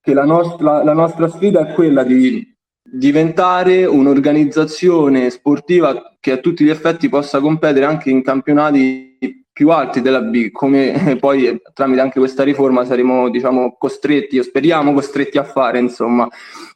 che 0.00 0.14
la 0.14 0.24
nostra, 0.24 0.82
la 0.82 0.92
nostra 0.92 1.28
sfida 1.28 1.66
è 1.66 1.72
quella 1.72 2.02
di 2.02 2.52
diventare 2.86 3.86
un'organizzazione 3.86 5.30
sportiva 5.30 6.16
che 6.20 6.32
a 6.32 6.36
tutti 6.36 6.64
gli 6.64 6.70
effetti 6.70 7.08
possa 7.08 7.40
competere 7.40 7.86
anche 7.86 8.10
in 8.10 8.22
campionati 8.22 9.18
più 9.54 9.70
alti 9.70 10.00
della 10.00 10.20
B, 10.20 10.50
come 10.50 11.16
poi 11.20 11.60
tramite 11.72 12.00
anche 12.00 12.18
questa 12.18 12.42
riforma 12.42 12.84
saremo 12.84 13.30
diciamo, 13.30 13.76
costretti, 13.78 14.38
o 14.38 14.42
speriamo 14.42 14.92
costretti 14.92 15.38
a 15.38 15.44
fare, 15.44 15.78
insomma. 15.78 16.28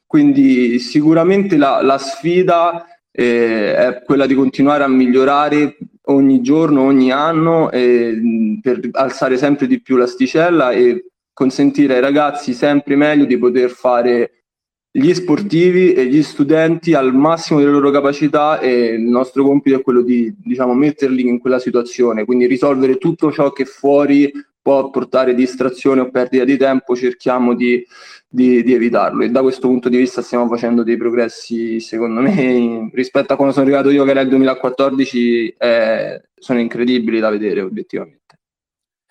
Quindi 0.06 0.78
sicuramente 0.78 1.56
la, 1.56 1.82
la 1.82 1.98
sfida 1.98 2.86
eh, 3.10 3.74
è 3.74 4.02
quella 4.04 4.26
di 4.26 4.34
continuare 4.34 4.84
a 4.84 4.88
migliorare 4.88 5.76
ogni 6.10 6.40
giorno, 6.40 6.82
ogni 6.82 7.10
anno, 7.10 7.70
eh, 7.70 8.58
per 8.60 8.80
alzare 8.92 9.36
sempre 9.36 9.66
di 9.66 9.80
più 9.80 9.96
l'asticella 9.96 10.70
e 10.70 11.06
consentire 11.32 11.94
ai 11.94 12.00
ragazzi 12.00 12.52
sempre 12.52 12.96
meglio 12.96 13.24
di 13.24 13.38
poter 13.38 13.70
fare 13.70 14.32
gli 14.90 15.12
sportivi 15.14 15.92
e 15.92 16.06
gli 16.06 16.22
studenti 16.22 16.94
al 16.94 17.14
massimo 17.14 17.60
delle 17.60 17.70
loro 17.70 17.90
capacità 17.90 18.58
e 18.58 18.94
il 18.94 19.02
nostro 19.02 19.44
compito 19.44 19.76
è 19.76 19.82
quello 19.82 20.02
di 20.02 20.34
diciamo, 20.36 20.74
metterli 20.74 21.28
in 21.28 21.38
quella 21.38 21.58
situazione, 21.58 22.24
quindi 22.24 22.46
risolvere 22.46 22.96
tutto 22.96 23.30
ciò 23.30 23.52
che 23.52 23.64
fuori 23.64 24.32
può 24.60 24.90
portare 24.90 25.34
distrazione 25.34 26.00
o 26.00 26.10
perdita 26.10 26.44
di 26.44 26.56
tempo, 26.56 26.94
cerchiamo 26.96 27.54
di, 27.54 27.84
di, 28.28 28.62
di, 28.62 28.74
evitarlo. 28.74 29.24
E 29.24 29.30
da 29.30 29.42
questo 29.42 29.68
punto 29.68 29.88
di 29.88 29.96
vista 29.96 30.22
stiamo 30.22 30.48
facendo 30.48 30.82
dei 30.82 30.96
progressi, 30.96 31.80
secondo 31.80 32.20
me, 32.20 32.90
rispetto 32.92 33.32
a 33.32 33.36
quando 33.36 33.54
sono 33.54 33.66
arrivato 33.66 33.90
io, 33.90 34.04
che 34.04 34.10
era 34.10 34.20
il 34.20 34.28
2014, 34.28 35.48
eh, 35.58 36.22
sono 36.34 36.60
incredibili 36.60 37.20
da 37.20 37.30
vedere 37.30 37.62
obiettivamente. 37.62 38.38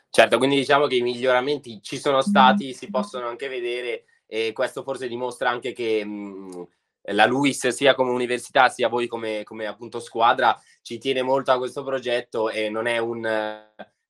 Certo, 0.09 0.37
quindi 0.37 0.55
diciamo 0.55 0.87
che 0.87 0.95
i 0.95 1.01
miglioramenti 1.01 1.79
ci 1.81 1.99
sono 1.99 2.21
stati, 2.21 2.73
si 2.73 2.89
possono 2.89 3.27
anche 3.27 3.47
vedere 3.49 4.05
e 4.25 4.51
questo 4.51 4.83
forse 4.83 5.07
dimostra 5.07 5.49
anche 5.49 5.73
che 5.73 6.03
mh, 6.03 6.67
la 7.13 7.25
Luis 7.25 7.67
sia 7.67 7.93
come 7.93 8.11
università 8.11 8.67
sia 8.67 8.89
voi 8.89 9.07
come, 9.07 9.43
come, 9.43 9.65
appunto 9.65 9.99
squadra 9.99 10.59
ci 10.81 10.97
tiene 10.97 11.21
molto 11.21 11.51
a 11.51 11.57
questo 11.57 11.83
progetto 11.83 12.49
e 12.49 12.69
non 12.69 12.87
è 12.87 12.97
un 12.97 13.21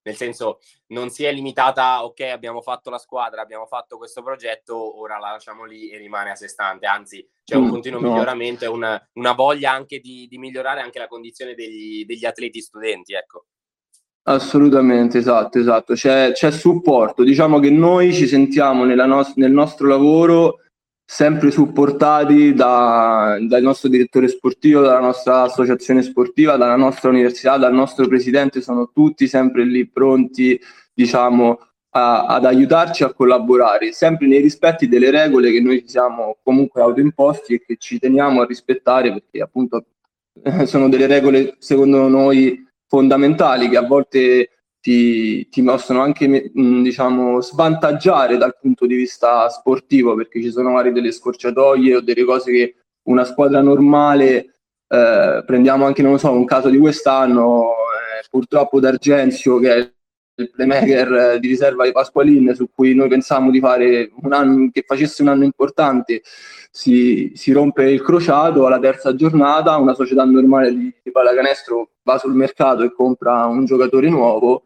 nel 0.07 0.15
senso 0.15 0.59
non 0.87 1.09
si 1.09 1.25
è 1.25 1.31
limitata 1.33 2.05
ok 2.05 2.21
abbiamo 2.21 2.61
fatto 2.61 2.89
la 2.89 2.97
squadra 2.97 3.41
abbiamo 3.41 3.65
fatto 3.65 3.97
questo 3.97 4.23
progetto 4.23 4.99
ora 4.99 5.19
la 5.19 5.31
lasciamo 5.31 5.65
lì 5.65 5.89
e 5.89 5.97
rimane 5.97 6.31
a 6.31 6.35
sé 6.35 6.47
stante 6.47 6.85
anzi 6.85 7.27
c'è 7.43 7.55
un 7.55 7.65
mm, 7.65 7.69
continuo 7.69 7.99
no. 7.99 8.09
miglioramento 8.09 8.63
e 8.63 8.67
una, 8.67 9.09
una, 9.13 9.33
voglia 9.33 9.71
anche 9.71 9.99
di, 9.99 10.27
di, 10.29 10.37
migliorare 10.37 10.81
anche 10.81 10.99
la 10.99 11.07
condizione 11.07 11.53
degli, 11.53 12.05
degli 12.05 12.25
atleti 12.25 12.61
studenti 12.61 13.13
ecco 13.13 13.45
Assolutamente, 14.29 15.19
esatto, 15.19 15.57
esatto. 15.57 15.93
C'è, 15.93 16.33
c'è 16.33 16.51
supporto. 16.51 17.23
Diciamo 17.23 17.59
che 17.59 17.69
noi 17.69 18.13
ci 18.13 18.27
sentiamo 18.27 18.83
no- 18.83 19.31
nel 19.35 19.51
nostro 19.51 19.87
lavoro 19.87 20.63
sempre 21.09 21.51
supportati 21.51 22.53
da, 22.53 23.37
dal 23.39 23.61
nostro 23.61 23.87
direttore 23.87 24.27
sportivo, 24.27 24.81
dalla 24.81 24.99
nostra 24.99 25.43
associazione 25.43 26.01
sportiva, 26.01 26.57
dalla 26.57 26.75
nostra 26.75 27.09
università, 27.09 27.55
dal 27.55 27.73
nostro 27.73 28.07
presidente, 28.09 28.59
sono 28.59 28.91
tutti 28.93 29.25
sempre 29.25 29.63
lì 29.63 29.87
pronti, 29.87 30.59
diciamo, 30.93 31.59
a, 31.91 32.25
ad 32.25 32.43
aiutarci 32.43 33.03
a 33.03 33.13
collaborare, 33.13 33.93
sempre 33.93 34.27
nei 34.27 34.41
rispetti 34.41 34.89
delle 34.89 35.09
regole 35.09 35.49
che 35.49 35.61
noi 35.61 35.85
siamo 35.87 36.39
comunque 36.43 36.81
autoimposti 36.81 37.53
e 37.53 37.63
che 37.65 37.77
ci 37.79 37.99
teniamo 37.99 38.41
a 38.41 38.45
rispettare 38.45 39.13
perché 39.13 39.41
appunto 39.41 39.85
sono 40.65 40.89
delle 40.89 41.07
regole 41.07 41.55
secondo 41.59 42.09
noi 42.09 42.67
fondamentali 42.85 43.69
che 43.69 43.77
a 43.77 43.87
volte 43.87 44.56
ti, 44.87 45.49
ti 45.49 45.61
possono 45.63 45.99
anche 45.99 46.49
mh, 46.53 46.81
diciamo, 46.81 47.41
svantaggiare 47.41 48.37
dal 48.37 48.55
punto 48.57 48.85
di 48.85 48.95
vista 48.95 49.49
sportivo 49.49 50.15
perché 50.15 50.41
ci 50.41 50.49
sono 50.49 50.69
magari 50.69 50.93
delle 50.93 51.11
scorciatoie 51.11 51.97
o 51.97 52.01
delle 52.01 52.23
cose 52.23 52.51
che 52.51 52.75
una 53.09 53.25
squadra 53.25 53.59
normale 53.59 54.53
eh, 54.87 55.43
prendiamo 55.45 55.85
anche 55.85 56.01
non 56.01 56.17
so 56.17 56.31
un 56.31 56.45
caso 56.45 56.69
di 56.69 56.77
quest'anno 56.77 57.63
eh, 57.63 58.25
purtroppo 58.29 58.79
D'Argenzio 58.79 59.59
che 59.59 59.75
è 59.75 59.91
il 60.37 60.51
playmaker 60.51 61.39
di 61.39 61.47
riserva 61.47 61.85
di 61.85 61.91
Pasqualin 61.91 62.53
su 62.53 62.69
cui 62.73 62.93
noi 62.93 63.09
pensavamo 63.09 63.49
di 63.49 63.59
fare 63.59 64.11
un 64.21 64.33
anno 64.33 64.69
che 64.71 64.83
facesse 64.85 65.21
un 65.21 65.29
anno 65.29 65.43
importante 65.43 66.21
si, 66.71 67.31
si 67.35 67.51
rompe 67.51 67.89
il 67.89 68.01
crociato 68.01 68.65
alla 68.65 68.79
terza 68.79 69.15
giornata 69.15 69.77
una 69.77 69.95
società 69.95 70.23
normale 70.25 70.71
di, 70.71 70.93
di 71.01 71.11
pallacanestro 71.11 71.89
va 72.03 72.17
sul 72.17 72.35
mercato 72.35 72.83
e 72.83 72.93
compra 72.93 73.45
un 73.45 73.65
giocatore 73.65 74.09
nuovo 74.09 74.63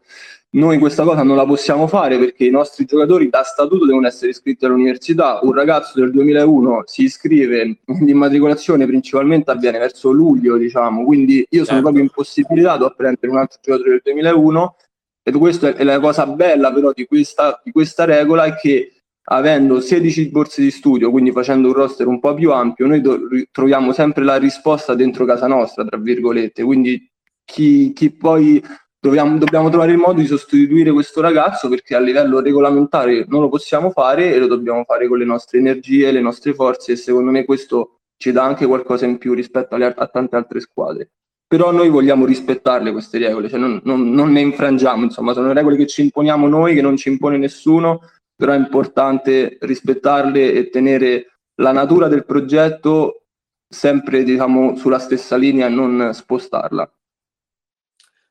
noi 0.54 0.78
questa 0.78 1.02
cosa 1.02 1.22
non 1.22 1.36
la 1.36 1.46
possiamo 1.46 1.86
fare 1.86 2.18
perché 2.18 2.44
i 2.44 2.50
nostri 2.50 2.84
giocatori 2.84 3.30
da 3.30 3.42
statuto 3.42 3.86
devono 3.86 4.06
essere 4.06 4.32
iscritti 4.32 4.66
all'università. 4.66 5.38
Un 5.40 5.54
ragazzo 5.54 5.98
del 5.98 6.10
2001 6.10 6.82
si 6.84 7.04
iscrive, 7.04 7.78
l'immatricolazione 7.86 8.84
principalmente 8.84 9.50
avviene 9.50 9.78
verso 9.78 10.10
luglio, 10.10 10.58
diciamo, 10.58 11.04
quindi 11.04 11.36
io 11.36 11.64
sono 11.64 11.78
certo. 11.78 11.80
proprio 11.80 12.02
impossibilitato 12.02 12.84
a 12.84 12.90
prendere 12.90 13.28
un 13.28 13.38
altro 13.38 13.60
giocatore 13.62 13.90
del 13.92 14.00
2001 14.04 14.76
ed 15.22 15.36
questa 15.36 15.74
è 15.74 15.84
la 15.84 16.00
cosa 16.00 16.26
bella 16.26 16.72
però 16.72 16.92
di 16.92 17.06
questa, 17.06 17.60
di 17.62 17.70
questa 17.70 18.04
regola 18.04 18.44
è 18.44 18.54
che 18.54 19.02
avendo 19.24 19.80
16 19.80 20.30
borse 20.30 20.62
di 20.62 20.70
studio, 20.70 21.10
quindi 21.10 21.30
facendo 21.30 21.68
un 21.68 21.74
roster 21.74 22.06
un 22.06 22.18
po' 22.18 22.34
più 22.34 22.52
ampio, 22.52 22.86
noi 22.86 23.00
do- 23.00 23.20
troviamo 23.52 23.92
sempre 23.92 24.24
la 24.24 24.36
risposta 24.36 24.94
dentro 24.94 25.24
casa 25.24 25.46
nostra, 25.46 25.84
tra 25.84 25.96
virgolette. 25.96 26.64
Quindi 26.64 27.08
chi, 27.44 27.92
chi 27.92 28.10
poi 28.10 28.62
dobbiamo, 28.98 29.38
dobbiamo, 29.38 29.68
trovare 29.68 29.92
il 29.92 29.98
modo 29.98 30.20
di 30.20 30.26
sostituire 30.26 30.90
questo 30.90 31.20
ragazzo 31.20 31.68
perché 31.68 31.94
a 31.94 32.00
livello 32.00 32.40
regolamentare 32.40 33.24
non 33.28 33.42
lo 33.42 33.48
possiamo 33.48 33.90
fare 33.90 34.34
e 34.34 34.38
lo 34.38 34.46
dobbiamo 34.46 34.82
fare 34.84 35.06
con 35.06 35.18
le 35.18 35.24
nostre 35.24 35.58
energie, 35.58 36.10
le 36.10 36.20
nostre 36.20 36.52
forze 36.54 36.92
e 36.92 36.96
secondo 36.96 37.30
me 37.30 37.44
questo 37.44 37.98
ci 38.16 38.32
dà 38.32 38.44
anche 38.44 38.66
qualcosa 38.66 39.06
in 39.06 39.18
più 39.18 39.34
rispetto 39.34 39.74
alle, 39.74 39.92
a 39.96 40.06
tante 40.06 40.36
altre 40.36 40.60
squadre 40.60 41.10
però 41.52 41.70
noi 41.70 41.90
vogliamo 41.90 42.24
rispettarle 42.24 42.92
queste 42.92 43.18
regole, 43.18 43.50
cioè 43.50 43.58
non, 43.58 43.78
non, 43.84 44.08
non, 44.08 44.32
ne 44.32 44.40
infrangiamo, 44.40 45.04
insomma, 45.04 45.34
sono 45.34 45.52
regole 45.52 45.76
che 45.76 45.86
ci 45.86 46.00
imponiamo 46.00 46.48
noi, 46.48 46.74
che 46.74 46.80
non 46.80 46.96
ci 46.96 47.10
impone 47.10 47.36
nessuno, 47.36 48.08
però 48.34 48.52
è 48.52 48.56
importante 48.56 49.58
rispettarle 49.60 50.50
e 50.50 50.70
tenere 50.70 51.40
la 51.56 51.72
natura 51.72 52.08
del 52.08 52.24
progetto 52.24 53.24
sempre, 53.68 54.22
diciamo, 54.22 54.76
sulla 54.76 54.98
stessa 54.98 55.36
linea 55.36 55.66
e 55.66 55.68
non 55.68 56.14
spostarla. 56.14 56.90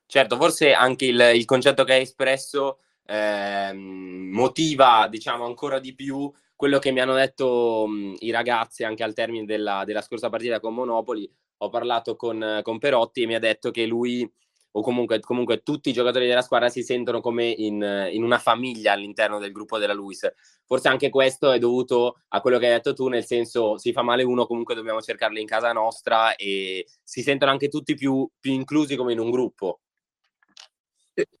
Certo, 0.04 0.36
forse 0.36 0.72
anche 0.72 1.04
il, 1.04 1.30
il 1.34 1.44
concetto 1.44 1.84
che 1.84 1.92
hai 1.92 2.02
espresso 2.02 2.80
eh, 3.06 3.72
motiva, 3.72 5.06
diciamo, 5.08 5.44
ancora 5.44 5.78
di 5.78 5.94
più 5.94 6.28
quello 6.62 6.78
che 6.78 6.92
mi 6.92 7.00
hanno 7.00 7.14
detto 7.14 7.86
mh, 7.88 8.18
i 8.20 8.30
ragazzi 8.30 8.84
anche 8.84 9.02
al 9.02 9.14
termine 9.14 9.44
della, 9.44 9.82
della 9.84 10.00
scorsa 10.00 10.28
partita 10.28 10.60
con 10.60 10.72
Monopoli, 10.72 11.28
ho 11.56 11.68
parlato 11.68 12.14
con, 12.14 12.60
con 12.62 12.78
Perotti 12.78 13.22
e 13.22 13.26
mi 13.26 13.34
ha 13.34 13.40
detto 13.40 13.72
che 13.72 13.84
lui 13.84 14.32
o 14.70 14.80
comunque, 14.80 15.18
comunque, 15.18 15.64
tutti 15.64 15.88
i 15.90 15.92
giocatori 15.92 16.28
della 16.28 16.40
squadra 16.40 16.68
si 16.68 16.84
sentono 16.84 17.20
come 17.20 17.46
in, 17.46 18.08
in, 18.12 18.22
una 18.22 18.38
famiglia 18.38 18.92
all'interno 18.92 19.40
del 19.40 19.50
gruppo 19.50 19.78
della 19.78 19.92
Luis. 19.92 20.32
Forse 20.64 20.86
anche 20.86 21.10
questo 21.10 21.50
è 21.50 21.58
dovuto 21.58 22.20
a 22.28 22.40
quello 22.40 22.58
che 22.58 22.66
hai 22.66 22.74
detto 22.74 22.94
tu, 22.94 23.08
nel 23.08 23.24
senso 23.24 23.76
si 23.76 23.90
fa 23.90 24.02
male 24.02 24.22
uno, 24.22 24.46
comunque 24.46 24.76
dobbiamo 24.76 25.02
cercarlo 25.02 25.40
in 25.40 25.46
casa 25.46 25.72
nostra 25.72 26.36
e 26.36 26.86
si 27.02 27.22
sentono 27.22 27.50
anche 27.50 27.66
tutti 27.66 27.96
più, 27.96 28.24
più 28.38 28.52
inclusi 28.52 28.94
come 28.94 29.12
in 29.12 29.18
un 29.18 29.32
gruppo. 29.32 29.80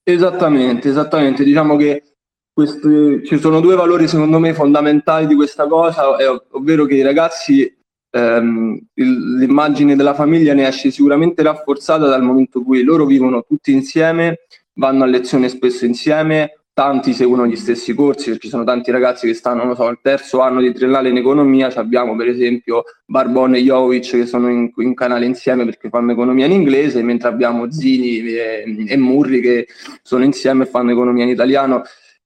Esattamente, 0.02 0.88
esattamente. 0.88 1.44
Diciamo 1.44 1.76
che 1.76 2.11
questi, 2.52 3.22
ci 3.24 3.38
sono 3.38 3.60
due 3.60 3.74
valori 3.74 4.06
secondo 4.06 4.38
me 4.38 4.52
fondamentali 4.52 5.26
di 5.26 5.34
questa 5.34 5.66
cosa, 5.66 6.16
ovvero 6.50 6.84
che 6.84 6.94
i 6.94 7.02
ragazzi 7.02 7.74
ehm, 8.10 8.78
il, 8.94 9.36
l'immagine 9.38 9.96
della 9.96 10.14
famiglia 10.14 10.54
ne 10.54 10.66
esce 10.66 10.90
sicuramente 10.90 11.42
rafforzata 11.42 12.06
dal 12.06 12.22
momento 12.22 12.58
in 12.58 12.64
cui 12.64 12.82
loro 12.82 13.06
vivono 13.06 13.42
tutti 13.42 13.72
insieme, 13.72 14.40
vanno 14.74 15.04
a 15.04 15.06
lezione 15.06 15.48
spesso 15.48 15.84
insieme, 15.86 16.62
tanti 16.74 17.12
seguono 17.12 17.46
gli 17.46 17.56
stessi 17.56 17.94
corsi, 17.94 18.38
ci 18.38 18.48
sono 18.48 18.64
tanti 18.64 18.90
ragazzi 18.90 19.26
che 19.26 19.34
stanno, 19.34 19.64
non 19.64 19.74
so, 19.74 19.86
al 19.86 19.98
terzo 20.00 20.40
anno 20.40 20.60
di 20.60 20.72
triennale 20.72 21.10
in 21.10 21.18
economia, 21.18 21.72
abbiamo 21.74 22.16
per 22.16 22.28
esempio 22.28 22.84
Barbone 23.04 23.58
e 23.58 23.62
Jovic 23.62 24.10
che 24.10 24.26
sono 24.26 24.48
in, 24.48 24.70
in, 24.76 24.94
canale 24.94 25.26
insieme 25.26 25.64
perché 25.64 25.90
fanno 25.90 26.12
economia 26.12 26.46
in 26.46 26.52
inglese, 26.52 27.02
mentre 27.02 27.28
abbiamo 27.28 27.70
Zini 27.70 28.26
e, 28.26 28.86
e 28.88 28.96
Murri 28.96 29.40
che 29.40 29.66
sono 30.02 30.24
insieme 30.24 30.64
e 30.64 30.66
fanno 30.66 30.92
economia 30.92 31.24
in 31.24 31.30
italiano. 31.30 31.82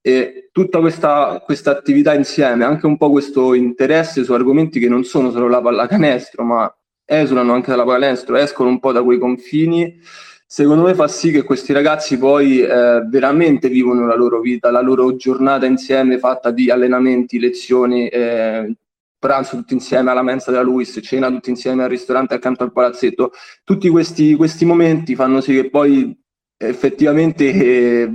E 0.06 0.50
tutta 0.52 0.78
questa, 0.78 1.42
questa, 1.44 1.72
attività 1.72 2.14
insieme, 2.14 2.62
anche 2.62 2.86
un 2.86 2.96
po' 2.96 3.10
questo 3.10 3.54
interesse 3.54 4.22
su 4.22 4.32
argomenti 4.32 4.78
che 4.78 4.88
non 4.88 5.02
sono 5.02 5.32
solo 5.32 5.48
la 5.48 5.60
pallacanestro, 5.60 6.44
ma 6.44 6.72
esulano 7.04 7.54
anche 7.54 7.72
dalla 7.72 7.82
pallacanestro, 7.82 8.36
escono 8.36 8.68
un 8.68 8.78
po' 8.78 8.92
da 8.92 9.02
quei 9.02 9.18
confini, 9.18 9.98
secondo 10.46 10.84
me 10.84 10.94
fa 10.94 11.08
sì 11.08 11.32
che 11.32 11.42
questi 11.42 11.72
ragazzi 11.72 12.18
poi 12.18 12.60
eh, 12.60 13.02
veramente 13.08 13.68
vivono 13.68 14.06
la 14.06 14.14
loro 14.14 14.38
vita, 14.38 14.70
la 14.70 14.80
loro 14.80 15.16
giornata 15.16 15.66
insieme 15.66 16.20
fatta 16.20 16.52
di 16.52 16.70
allenamenti, 16.70 17.40
lezioni, 17.40 18.06
eh, 18.06 18.76
pranzo 19.18 19.56
tutti 19.56 19.74
insieme 19.74 20.12
alla 20.12 20.22
mensa 20.22 20.52
della 20.52 20.62
Luis, 20.62 21.00
cena 21.02 21.28
tutti 21.30 21.50
insieme 21.50 21.82
al 21.82 21.88
ristorante 21.88 22.34
accanto 22.34 22.62
al 22.62 22.70
palazzetto. 22.70 23.32
Tutti 23.64 23.88
questi, 23.88 24.36
questi 24.36 24.64
momenti 24.64 25.16
fanno 25.16 25.40
sì 25.40 25.52
che 25.52 25.68
poi 25.68 26.16
effettivamente 26.58 27.52
eh, 27.52 28.08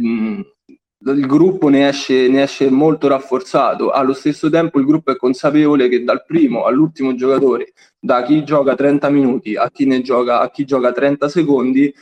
il 1.04 1.26
gruppo 1.26 1.70
ne 1.70 1.88
esce, 1.88 2.28
ne 2.28 2.44
esce, 2.44 2.70
molto 2.70 3.08
rafforzato. 3.08 3.90
Allo 3.90 4.14
stesso 4.14 4.50
tempo 4.50 4.80
il 4.80 4.86
gruppo 4.86 5.12
è 5.12 5.16
consapevole 5.16 5.90
che 5.90 6.04
dal 6.04 6.24
primo 6.26 6.66
all'ultimo 6.66 7.16
giocatore, 7.16 7.74
da 8.00 8.24
chi 8.24 8.44
gioca 8.44 8.76
30 8.76 9.10
minuti 9.10 9.56
a 9.56 9.70
chi 9.72 9.86
ne 9.86 10.02
gioca, 10.02 10.40
a 10.40 10.52
chi 10.52 10.66
gioca 10.66 10.92
30 10.92 11.28
secondi, 11.30 11.94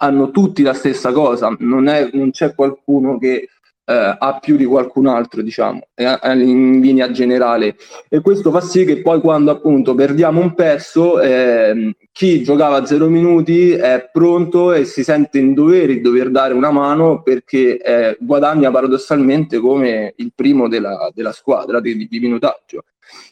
hanno 0.00 0.30
tutti 0.30 0.62
la 0.62 0.74
stessa 0.74 1.12
cosa. 1.12 1.54
Non, 1.60 1.88
è, 1.88 2.10
non 2.12 2.30
c'è 2.30 2.54
qualcuno 2.54 3.18
che 3.18 3.48
eh, 3.88 4.16
ha 4.18 4.38
più 4.38 4.56
di 4.56 4.66
qualcun 4.66 5.06
altro, 5.06 5.40
diciamo, 5.40 5.80
in 5.96 6.80
linea 6.80 7.10
generale. 7.10 7.76
E 8.08 8.20
questo 8.20 8.50
fa 8.50 8.60
sì 8.60 8.84
che 8.84 9.00
poi 9.00 9.20
quando 9.20 9.50
appunto 9.50 9.94
perdiamo 9.94 10.40
un 10.40 10.54
pezzo, 10.54 11.20
eh, 11.20 11.94
chi 12.18 12.42
giocava 12.42 12.78
a 12.78 12.84
zero 12.84 13.06
minuti 13.06 13.70
è 13.70 14.10
pronto 14.10 14.72
e 14.72 14.84
si 14.86 15.04
sente 15.04 15.38
in 15.38 15.54
dovere 15.54 15.94
di 15.94 16.00
dover 16.00 16.30
dare 16.30 16.52
una 16.52 16.72
mano 16.72 17.22
perché 17.22 17.80
eh, 17.80 18.16
guadagna 18.18 18.72
paradossalmente 18.72 19.58
come 19.60 20.14
il 20.16 20.32
primo 20.34 20.66
della, 20.66 21.12
della 21.14 21.30
squadra 21.30 21.78
di, 21.80 22.08
di 22.08 22.18
minutaggio. 22.18 22.86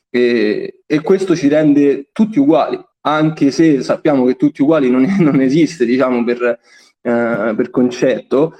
E, 0.09 0.83
e, 0.87 1.00
questo 1.00 1.35
ci 1.35 1.49
rende 1.49 2.11
tutti 2.12 2.38
uguali, 2.38 2.81
anche 3.00 3.50
se 3.50 3.83
sappiamo 3.83 4.25
che 4.25 4.37
tutti 4.37 4.62
uguali 4.62 4.88
non, 4.88 5.02
non 5.19 5.40
esiste, 5.40 5.85
diciamo, 5.85 6.23
per, 6.23 6.43
eh, 6.45 7.55
per 7.57 7.71
concetto, 7.71 8.55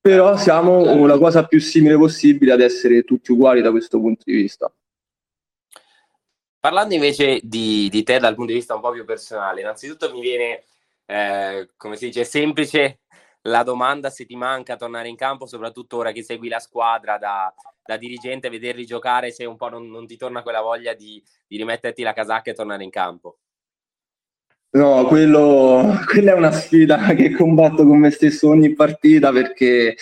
però 0.00 0.38
siamo 0.38 1.04
la 1.04 1.18
cosa 1.18 1.44
più 1.44 1.60
simile 1.60 1.98
possibile 1.98 2.52
ad 2.52 2.62
essere 2.62 3.02
tutti 3.02 3.30
uguali 3.30 3.60
da 3.60 3.72
questo 3.72 4.00
punto 4.00 4.22
di 4.24 4.36
vista. 4.36 4.72
Parlando 6.58 6.94
invece 6.94 7.40
di, 7.42 7.88
di 7.88 8.02
te 8.02 8.18
dal 8.18 8.34
punto 8.34 8.52
di 8.52 8.58
vista 8.58 8.74
un 8.74 8.80
po' 8.80 8.90
più 8.90 9.04
personale, 9.04 9.60
innanzitutto 9.60 10.12
mi 10.12 10.20
viene, 10.20 10.64
eh, 11.06 11.70
come 11.76 11.96
si 11.96 12.06
dice, 12.06 12.24
semplice 12.24 13.00
la 13.46 13.62
domanda 13.62 14.10
se 14.10 14.26
ti 14.26 14.36
manca 14.36 14.76
tornare 14.76 15.08
in 15.08 15.16
campo, 15.16 15.46
soprattutto 15.46 15.96
ora 15.96 16.12
che 16.12 16.22
segui 16.22 16.48
la 16.48 16.58
squadra 16.58 17.18
da, 17.18 17.52
da 17.84 17.96
dirigente, 17.96 18.50
vederli 18.50 18.84
giocare, 18.84 19.30
se 19.30 19.44
un 19.44 19.56
po' 19.56 19.68
non, 19.68 19.88
non 19.88 20.06
ti 20.06 20.16
torna 20.16 20.42
quella 20.42 20.60
voglia 20.60 20.94
di, 20.94 21.22
di, 21.46 21.56
rimetterti 21.56 22.02
la 22.02 22.12
casacca 22.12 22.50
e 22.50 22.54
tornare 22.54 22.84
in 22.84 22.90
campo. 22.90 23.38
No, 24.70 25.06
quello, 25.06 26.02
quella 26.06 26.32
è 26.32 26.34
una 26.34 26.50
sfida 26.50 27.14
che 27.14 27.30
combatto 27.30 27.86
con 27.86 27.98
me 27.98 28.10
stesso 28.10 28.48
ogni 28.48 28.74
partita 28.74 29.32
perché 29.32 29.96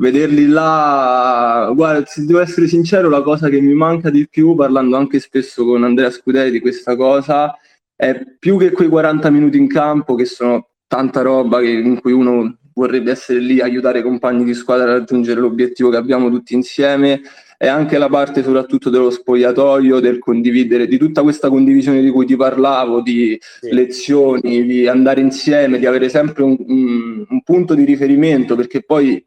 vederli 0.00 0.46
là, 0.46 1.70
guarda, 1.74 2.06
se 2.06 2.24
devo 2.24 2.40
essere 2.40 2.66
sincero, 2.66 3.10
la 3.10 3.20
cosa 3.20 3.50
che 3.50 3.60
mi 3.60 3.74
manca 3.74 4.08
di 4.08 4.26
più, 4.28 4.54
parlando 4.54 4.96
anche 4.96 5.20
spesso 5.20 5.64
con 5.64 5.84
Andrea 5.84 6.10
Scuderi 6.10 6.50
di 6.50 6.60
questa 6.60 6.96
cosa, 6.96 7.54
è 7.94 8.18
più 8.38 8.56
che 8.56 8.70
quei 8.70 8.88
40 8.88 9.28
minuti 9.30 9.58
in 9.58 9.68
campo, 9.68 10.14
che 10.14 10.24
sono 10.24 10.70
tanta 10.86 11.20
roba 11.20 11.60
che, 11.60 11.68
in 11.68 12.00
cui 12.00 12.12
uno 12.12 12.56
vorrebbe 12.72 13.10
essere 13.10 13.40
lì, 13.40 13.60
aiutare 13.60 13.98
i 13.98 14.02
compagni 14.02 14.44
di 14.44 14.54
squadra 14.54 14.90
a 14.90 14.98
raggiungere 14.98 15.38
l'obiettivo 15.38 15.90
che 15.90 15.98
abbiamo 15.98 16.30
tutti 16.30 16.54
insieme, 16.54 17.20
è 17.58 17.66
anche 17.66 17.98
la 17.98 18.08
parte 18.08 18.42
soprattutto 18.42 18.88
dello 18.88 19.10
spogliatoio, 19.10 20.00
del 20.00 20.18
condividere, 20.18 20.86
di 20.86 20.96
tutta 20.96 21.20
questa 21.20 21.50
condivisione 21.50 22.00
di 22.00 22.08
cui 22.08 22.24
ti 22.24 22.36
parlavo, 22.36 23.02
di 23.02 23.38
sì. 23.38 23.70
lezioni, 23.70 24.64
di 24.64 24.88
andare 24.88 25.20
insieme, 25.20 25.78
di 25.78 25.84
avere 25.84 26.08
sempre 26.08 26.42
un, 26.42 26.56
un, 26.58 27.26
un 27.28 27.42
punto 27.42 27.74
di 27.74 27.84
riferimento, 27.84 28.56
perché 28.56 28.82
poi 28.82 29.22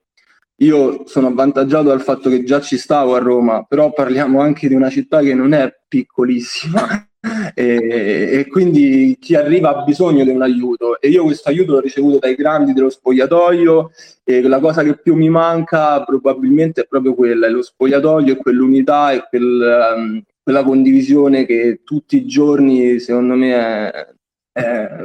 io 0.57 1.03
sono 1.07 1.27
avvantaggiato 1.27 1.89
dal 1.89 2.01
fatto 2.01 2.29
che 2.29 2.43
già 2.43 2.61
ci 2.61 2.77
stavo 2.77 3.15
a 3.15 3.19
Roma, 3.19 3.63
però 3.63 3.91
parliamo 3.91 4.39
anche 4.39 4.67
di 4.67 4.75
una 4.75 4.89
città 4.89 5.21
che 5.21 5.33
non 5.33 5.53
è 5.53 5.73
piccolissima. 5.87 7.07
E, 7.55 8.29
e, 8.33 8.47
quindi 8.47 9.15
chi 9.17 9.35
arriva 9.35 9.69
ha 9.69 9.83
bisogno 9.83 10.25
di 10.25 10.31
un 10.31 10.41
aiuto. 10.41 10.99
E 10.99 11.07
io 11.07 11.23
questo 11.23 11.47
aiuto 11.47 11.71
l'ho 11.71 11.79
ricevuto 11.79 12.19
dai 12.19 12.35
grandi 12.35 12.73
dello 12.73 12.89
spogliatoio 12.89 13.91
e 14.25 14.41
la 14.41 14.59
cosa 14.59 14.83
che 14.83 14.97
più 14.97 15.15
mi 15.15 15.29
manca 15.29 16.03
probabilmente 16.03 16.81
è 16.81 16.85
proprio 16.85 17.13
quella, 17.13 17.47
è 17.47 17.49
lo 17.49 17.61
spogliatoio 17.61 18.33
e 18.33 18.35
quell'unità 18.35 19.13
e 19.13 19.25
quel, 19.29 19.95
um, 19.95 20.21
quella 20.43 20.63
condivisione 20.63 21.45
che 21.45 21.79
tutti 21.85 22.17
i 22.17 22.25
giorni 22.25 22.99
secondo 22.99 23.35
me 23.35 23.53
è, 23.53 24.12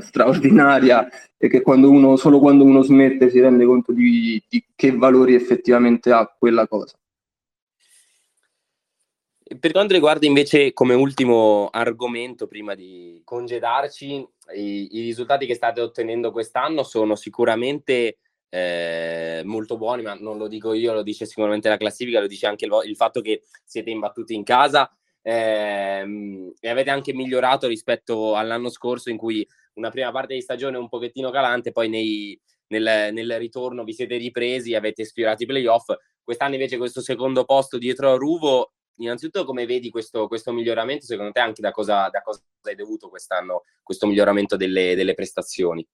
straordinaria 0.00 1.08
e 1.36 1.48
che 1.48 1.62
quando 1.62 1.90
uno, 1.90 2.16
solo 2.16 2.38
quando 2.38 2.64
uno 2.64 2.82
smette 2.82 3.30
si 3.30 3.40
rende 3.40 3.64
conto 3.64 3.92
di, 3.92 4.42
di 4.48 4.64
che 4.74 4.92
valori 4.92 5.34
effettivamente 5.34 6.12
ha 6.12 6.26
quella 6.26 6.66
cosa. 6.68 6.98
Per 9.58 9.72
quanto 9.72 9.94
riguarda 9.94 10.26
invece 10.26 10.74
come 10.74 10.92
ultimo 10.92 11.68
argomento, 11.72 12.46
prima 12.46 12.74
di 12.74 13.22
congedarci, 13.24 14.28
i, 14.54 14.88
i 14.98 15.02
risultati 15.02 15.46
che 15.46 15.54
state 15.54 15.80
ottenendo 15.80 16.30
quest'anno 16.30 16.82
sono 16.82 17.14
sicuramente 17.14 18.18
eh, 18.50 19.40
molto 19.44 19.78
buoni, 19.78 20.02
ma 20.02 20.14
non 20.14 20.36
lo 20.36 20.48
dico 20.48 20.74
io, 20.74 20.92
lo 20.92 21.02
dice 21.02 21.24
sicuramente 21.24 21.70
la 21.70 21.78
classifica, 21.78 22.20
lo 22.20 22.26
dice 22.26 22.46
anche 22.46 22.66
il, 22.66 22.72
il 22.84 22.96
fatto 22.96 23.22
che 23.22 23.42
siete 23.64 23.88
imbattuti 23.88 24.34
in 24.34 24.44
casa 24.44 24.90
ehm, 25.28 26.52
e 26.58 26.68
avete 26.70 26.90
anche 26.90 27.12
migliorato 27.12 27.66
rispetto 27.66 28.34
all'anno 28.34 28.70
scorso 28.70 29.10
in 29.10 29.18
cui 29.18 29.46
una 29.74 29.90
prima 29.90 30.10
parte 30.10 30.34
di 30.34 30.40
stagione 30.40 30.78
un 30.78 30.88
pochettino 30.88 31.30
calante, 31.30 31.70
poi 31.70 31.88
nei, 31.90 32.40
nel, 32.68 33.12
nel, 33.12 33.38
ritorno 33.38 33.84
vi 33.84 33.92
siete 33.92 34.16
ripresi, 34.16 34.74
avete 34.74 35.04
sfiorato 35.04 35.42
i 35.42 35.46
playoff. 35.46 35.92
Quest'anno 36.22 36.54
invece 36.54 36.78
questo 36.78 37.00
secondo 37.00 37.44
posto 37.44 37.78
dietro 37.78 38.12
a 38.12 38.16
Ruvo 38.16 38.72
innanzitutto 39.00 39.44
come 39.44 39.64
vedi 39.64 39.90
questo, 39.90 40.26
questo, 40.26 40.52
miglioramento, 40.52 41.04
secondo 41.04 41.30
te 41.30 41.40
anche 41.40 41.62
da 41.62 41.70
cosa, 41.70 42.08
da 42.10 42.20
cosa 42.22 42.40
hai 42.62 42.74
dovuto 42.74 43.08
quest'anno 43.08 43.62
questo 43.82 44.06
miglioramento 44.06 44.56
delle, 44.56 44.96
delle 44.96 45.14
prestazioni? 45.14 45.86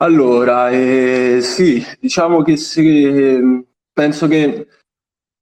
Allora, 0.00 0.70
eh, 0.70 1.40
sì, 1.42 1.84
diciamo 1.98 2.42
che 2.42 2.56
se, 2.56 3.66
penso 3.92 4.28
che 4.28 4.66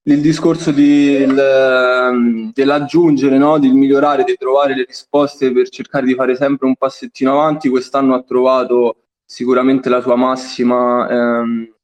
il 0.08 0.20
discorso 0.20 0.70
di, 0.70 1.10
il, 1.10 1.36
ehm, 1.36 2.52
dell'aggiungere, 2.52 3.38
no? 3.38 3.58
di 3.58 3.70
migliorare, 3.70 4.22
di 4.22 4.36
trovare 4.38 4.74
le 4.74 4.84
risposte 4.84 5.50
per 5.52 5.68
cercare 5.68 6.06
di 6.06 6.14
fare 6.14 6.36
sempre 6.36 6.66
un 6.66 6.76
passettino 6.76 7.32
avanti, 7.32 7.68
quest'anno 7.68 8.14
ha 8.14 8.22
trovato 8.22 8.98
sicuramente 9.24 9.88
la 9.88 10.00
sua 10.00 10.14
massima, 10.14 11.08
ehm, 11.08 11.74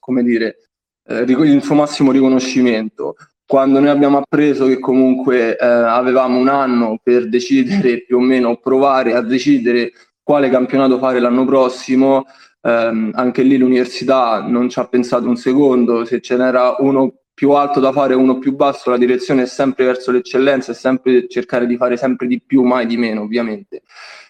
come 0.00 0.22
dire, 0.24 0.70
eh, 1.06 1.20
il 1.20 1.62
suo 1.62 1.76
massimo 1.76 2.10
riconoscimento. 2.10 3.14
Quando 3.46 3.78
noi 3.78 3.90
abbiamo 3.90 4.18
appreso 4.18 4.66
che 4.66 4.80
comunque 4.80 5.56
eh, 5.56 5.64
avevamo 5.64 6.38
un 6.38 6.48
anno 6.48 6.98
per 7.00 7.28
decidere 7.28 8.02
più 8.04 8.16
o 8.16 8.20
meno, 8.20 8.56
provare 8.56 9.14
a 9.14 9.20
decidere 9.20 9.92
quale 10.22 10.48
campionato 10.50 10.98
fare 10.98 11.20
l'anno 11.20 11.44
prossimo, 11.44 12.24
ehm, 12.62 13.12
anche 13.14 13.42
lì 13.42 13.58
l'università 13.58 14.42
non 14.42 14.68
ci 14.68 14.80
ha 14.80 14.88
pensato 14.88 15.28
un 15.28 15.36
secondo, 15.36 16.04
se 16.04 16.20
ce 16.20 16.36
n'era 16.36 16.74
uno 16.78 17.12
più 17.34 17.50
alto 17.50 17.80
da 17.80 17.92
fare 17.92 18.14
uno 18.14 18.38
più 18.38 18.54
basso, 18.54 18.90
la 18.90 18.96
direzione 18.96 19.42
è 19.42 19.46
sempre 19.46 19.84
verso 19.84 20.12
l'eccellenza, 20.12 20.72
è 20.72 20.74
sempre 20.74 21.26
cercare 21.28 21.66
di 21.66 21.76
fare 21.76 21.96
sempre 21.96 22.26
di 22.28 22.40
più, 22.40 22.62
mai 22.62 22.86
di 22.86 22.96
meno 22.96 23.22
ovviamente. 23.22 23.82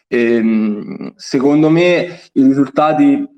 E, 0.09 0.35
ehm, 0.35 1.13
secondo 1.17 1.69
me 1.69 2.21
i 2.33 2.43
risultati 2.43 3.29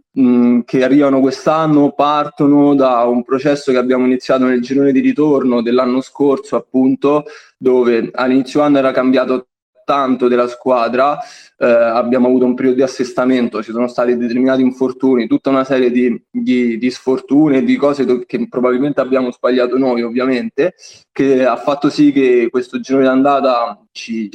che 0.64 0.82
arrivano 0.82 1.20
quest'anno 1.20 1.92
partono 1.92 2.74
da 2.74 3.02
un 3.04 3.22
processo 3.22 3.70
che 3.70 3.76
abbiamo 3.76 4.06
iniziato 4.06 4.44
nel 4.46 4.62
girone 4.62 4.90
di 4.90 5.00
ritorno 5.00 5.60
dell'anno 5.60 6.00
scorso, 6.00 6.56
appunto, 6.56 7.24
dove 7.58 8.08
all'inizio 8.14 8.62
anno 8.62 8.78
era 8.78 8.92
cambiato 8.92 9.48
tanto 9.86 10.26
della 10.26 10.48
squadra, 10.48 11.16
eh, 11.56 11.64
abbiamo 11.64 12.26
avuto 12.26 12.44
un 12.44 12.54
periodo 12.54 12.76
di 12.76 12.82
assestamento, 12.82 13.62
ci 13.62 13.70
sono 13.70 13.86
stati 13.86 14.16
determinati 14.16 14.60
infortuni, 14.60 15.28
tutta 15.28 15.48
una 15.50 15.64
serie 15.64 15.92
di, 15.92 16.20
di, 16.28 16.76
di 16.76 16.90
sfortune, 16.90 17.62
di 17.62 17.76
cose 17.76 18.26
che 18.26 18.48
probabilmente 18.48 19.00
abbiamo 19.00 19.30
sbagliato 19.30 19.78
noi 19.78 20.02
ovviamente, 20.02 20.74
che 21.12 21.46
ha 21.46 21.56
fatto 21.56 21.88
sì 21.88 22.10
che 22.10 22.48
questo 22.50 22.80
giro 22.80 22.98
di 23.00 23.06
andata 23.06 23.80
ci, 23.92 24.28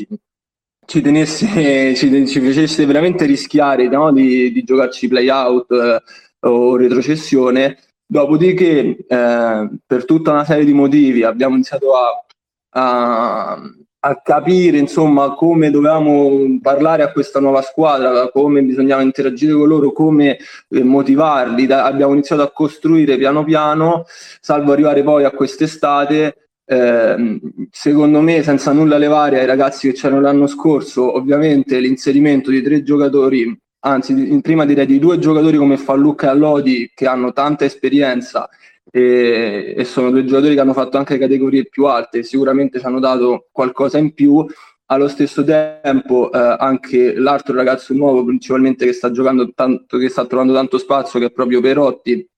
ci 0.86 1.02
tenesse, 1.02 1.46
ci, 1.96 2.28
ci 2.28 2.40
facesse 2.40 2.86
veramente 2.86 3.26
rischiare 3.26 3.88
no? 3.90 4.12
di, 4.12 4.52
di, 4.52 4.64
giocarci 4.64 5.10
play 5.10 5.30
out 5.30 5.70
eh, 5.72 6.02
o 6.48 6.76
retrocessione. 6.78 7.78
Dopodiché, 8.06 8.98
eh, 9.08 9.70
per 9.86 10.06
tutta 10.06 10.32
una 10.32 10.44
serie 10.46 10.66
di 10.66 10.74
motivi, 10.74 11.24
abbiamo 11.24 11.56
iniziato 11.56 11.94
a, 11.96 12.26
a, 12.72 13.62
a, 14.02 14.22
capire 14.22 14.78
insomma 14.78 15.34
come 15.34 15.72
dovevamo 15.72 16.60
parlare 16.62 17.04
a 17.04 17.12
questa 17.12 17.40
nuova 17.40 17.62
squadra, 17.62 18.30
come 18.30 18.62
bisognava 18.64 19.02
interagire 19.02 19.54
con 19.54 19.68
loro, 19.68 19.92
come 19.92 20.38
eh, 20.70 20.84
motivarli. 20.84 21.66
Da, 21.66 21.86
abbiamo 21.86 22.14
iniziato 22.14 22.42
a 22.42 22.52
costruire 22.52 23.18
piano 23.18 23.44
piano, 23.44 24.06
salvo 24.40 24.72
arrivare 24.72 25.04
poi 25.04 25.24
a 25.24 25.32
quest'estate 25.32 26.36
eh, 26.72 27.40
secondo 27.70 28.22
me, 28.22 28.44
senza 28.44 28.72
nulla 28.72 28.98
levare 28.98 29.42
ai 29.42 29.46
ragazzi 29.46 29.90
che 29.90 29.94
c'erano 29.94 30.22
l'anno 30.22 30.48
scorso, 30.48 31.18
ovviamente 31.18 31.80
l'inserimento 31.80 32.50
di 32.50 32.62
tre 32.62 32.82
giocatori, 32.82 33.54
anzi, 33.80 34.14
in, 34.14 34.40
prima 34.40 34.64
direi 34.66 34.86
di 34.86 34.98
due 34.98 35.20
giocatori 35.20 35.58
come 35.58 35.76
Fallucca 35.76 36.28
e 36.28 36.30
Allodi, 36.30 36.92
che 36.94 37.08
hanno 37.08 37.34
tanta 37.34 37.66
esperienza 37.66 38.50
e, 38.92 39.74
e, 39.76 39.86
sono 39.86 40.12
due 40.12 40.26
giocatori 40.26 40.54
che 40.54 40.60
hanno 40.60 40.74
fatto 40.74 40.98
anche 40.98 41.18
categorie 41.18 41.66
più 41.66 41.86
alte, 41.86 42.24
sicuramente 42.24 42.80
ci 42.80 42.86
hanno 42.86 43.00
dato 43.00 43.48
qualcosa 43.52 43.98
in 43.98 44.14
più. 44.14 44.46
Allo 44.88 45.08
stesso 45.08 45.42
tempo, 45.46 46.30
eh, 46.34 46.56
anche 46.60 47.16
l'altro 47.16 47.56
ragazzo 47.56 47.94
nuovo, 47.94 48.26
principalmente 48.26 48.86
che 48.86 48.92
sta 48.92 49.10
giocando 49.10 49.54
tanto, 49.54 49.98
che 49.98 50.10
sta 50.10 50.26
trovando 50.26 50.54
tanto 50.54 50.78
spazio, 50.78 51.18
che 51.18 51.28
è 51.28 51.32
proprio 51.32 51.62
Perotti, 51.62 52.30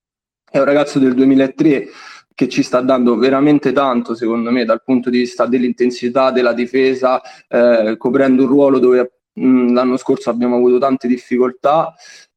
è 0.52 0.60
un 0.60 0.66
ragazzo 0.66 1.00
del 1.00 1.16
2003 1.16 1.88
che 2.36 2.50
ci 2.50 2.62
sta 2.62 2.82
dando 2.82 3.18
veramente 3.18 3.72
tanto, 3.72 4.14
secondo 4.14 4.52
me, 4.52 4.66
dal 4.66 4.84
punto 4.84 5.10
di 5.10 5.20
vista 5.20 5.48
dell'intensità 5.48 6.30
della 6.30 6.54
difesa, 6.54 7.20
eh, 7.48 7.96
coprendo 7.98 8.44
un 8.44 8.50
ruolo 8.50 8.80
dove 8.80 9.22
mh, 9.34 9.74
l'anno 9.74 9.98
scorso 9.98 10.30
abbiamo 10.30 10.56
avuto 10.58 10.78
tante 10.78 11.08
difficoltà. 11.08 11.94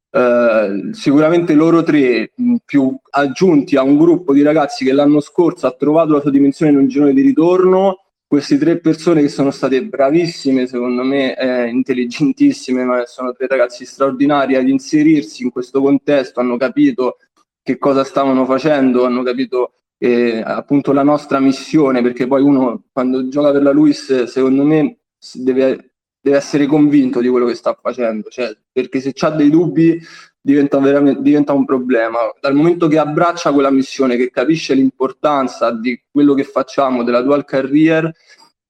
Eh, 0.09 0.89
sicuramente 0.91 1.53
loro 1.53 1.83
tre, 1.83 2.31
più 2.65 2.97
aggiunti 3.11 3.75
a 3.75 3.83
un 3.83 3.97
gruppo 3.97 4.33
di 4.33 4.41
ragazzi 4.41 4.85
che 4.85 4.93
l'anno 4.93 5.19
scorso 5.19 5.67
ha 5.67 5.71
trovato 5.71 6.13
la 6.13 6.21
sua 6.21 6.31
dimensione 6.31 6.71
in 6.71 6.77
un 6.77 6.87
girone 6.87 7.13
di 7.13 7.21
ritorno, 7.21 8.03
queste 8.27 8.57
tre 8.57 8.79
persone 8.79 9.21
che 9.21 9.29
sono 9.29 9.51
state 9.51 9.85
bravissime, 9.85 10.67
secondo 10.67 11.03
me, 11.03 11.37
eh, 11.37 11.67
intelligentissime, 11.69 12.83
ma 12.83 13.05
sono 13.05 13.31
tre 13.31 13.47
ragazzi 13.47 13.85
straordinari 13.85 14.55
ad 14.55 14.67
inserirsi 14.67 15.43
in 15.43 15.51
questo 15.51 15.81
contesto, 15.81 16.39
hanno 16.39 16.57
capito 16.57 17.17
che 17.61 17.77
cosa 17.77 18.03
stavano 18.03 18.45
facendo, 18.45 19.05
hanno 19.05 19.23
capito 19.23 19.73
eh, 19.97 20.41
appunto 20.43 20.91
la 20.91 21.03
nostra 21.03 21.39
missione, 21.39 22.01
perché 22.01 22.27
poi 22.27 22.41
uno 22.41 22.83
quando 22.91 23.27
gioca 23.29 23.51
per 23.51 23.61
la 23.61 23.71
Luis, 23.71 24.23
secondo 24.23 24.63
me, 24.63 24.97
deve, 25.33 25.96
deve 26.27 26.37
essere 26.37 26.65
convinto 26.65 27.19
di 27.19 27.27
quello 27.29 27.45
che 27.45 27.55
sta 27.55 27.77
facendo, 27.79 28.29
cioè, 28.29 28.55
perché 28.71 28.99
se 28.99 29.13
ha 29.19 29.29
dei 29.31 29.49
dubbi 29.49 29.99
diventa, 30.39 30.79
diventa 31.19 31.53
un 31.53 31.65
problema. 31.65 32.19
Dal 32.39 32.53
momento 32.53 32.87
che 32.87 32.97
abbraccia 32.97 33.51
quella 33.51 33.71
missione, 33.71 34.17
che 34.17 34.29
capisce 34.29 34.73
l'importanza 34.73 35.71
di 35.71 36.01
quello 36.11 36.33
che 36.33 36.43
facciamo, 36.43 37.03
della 37.03 37.21
dual 37.21 37.45
career, 37.45 38.11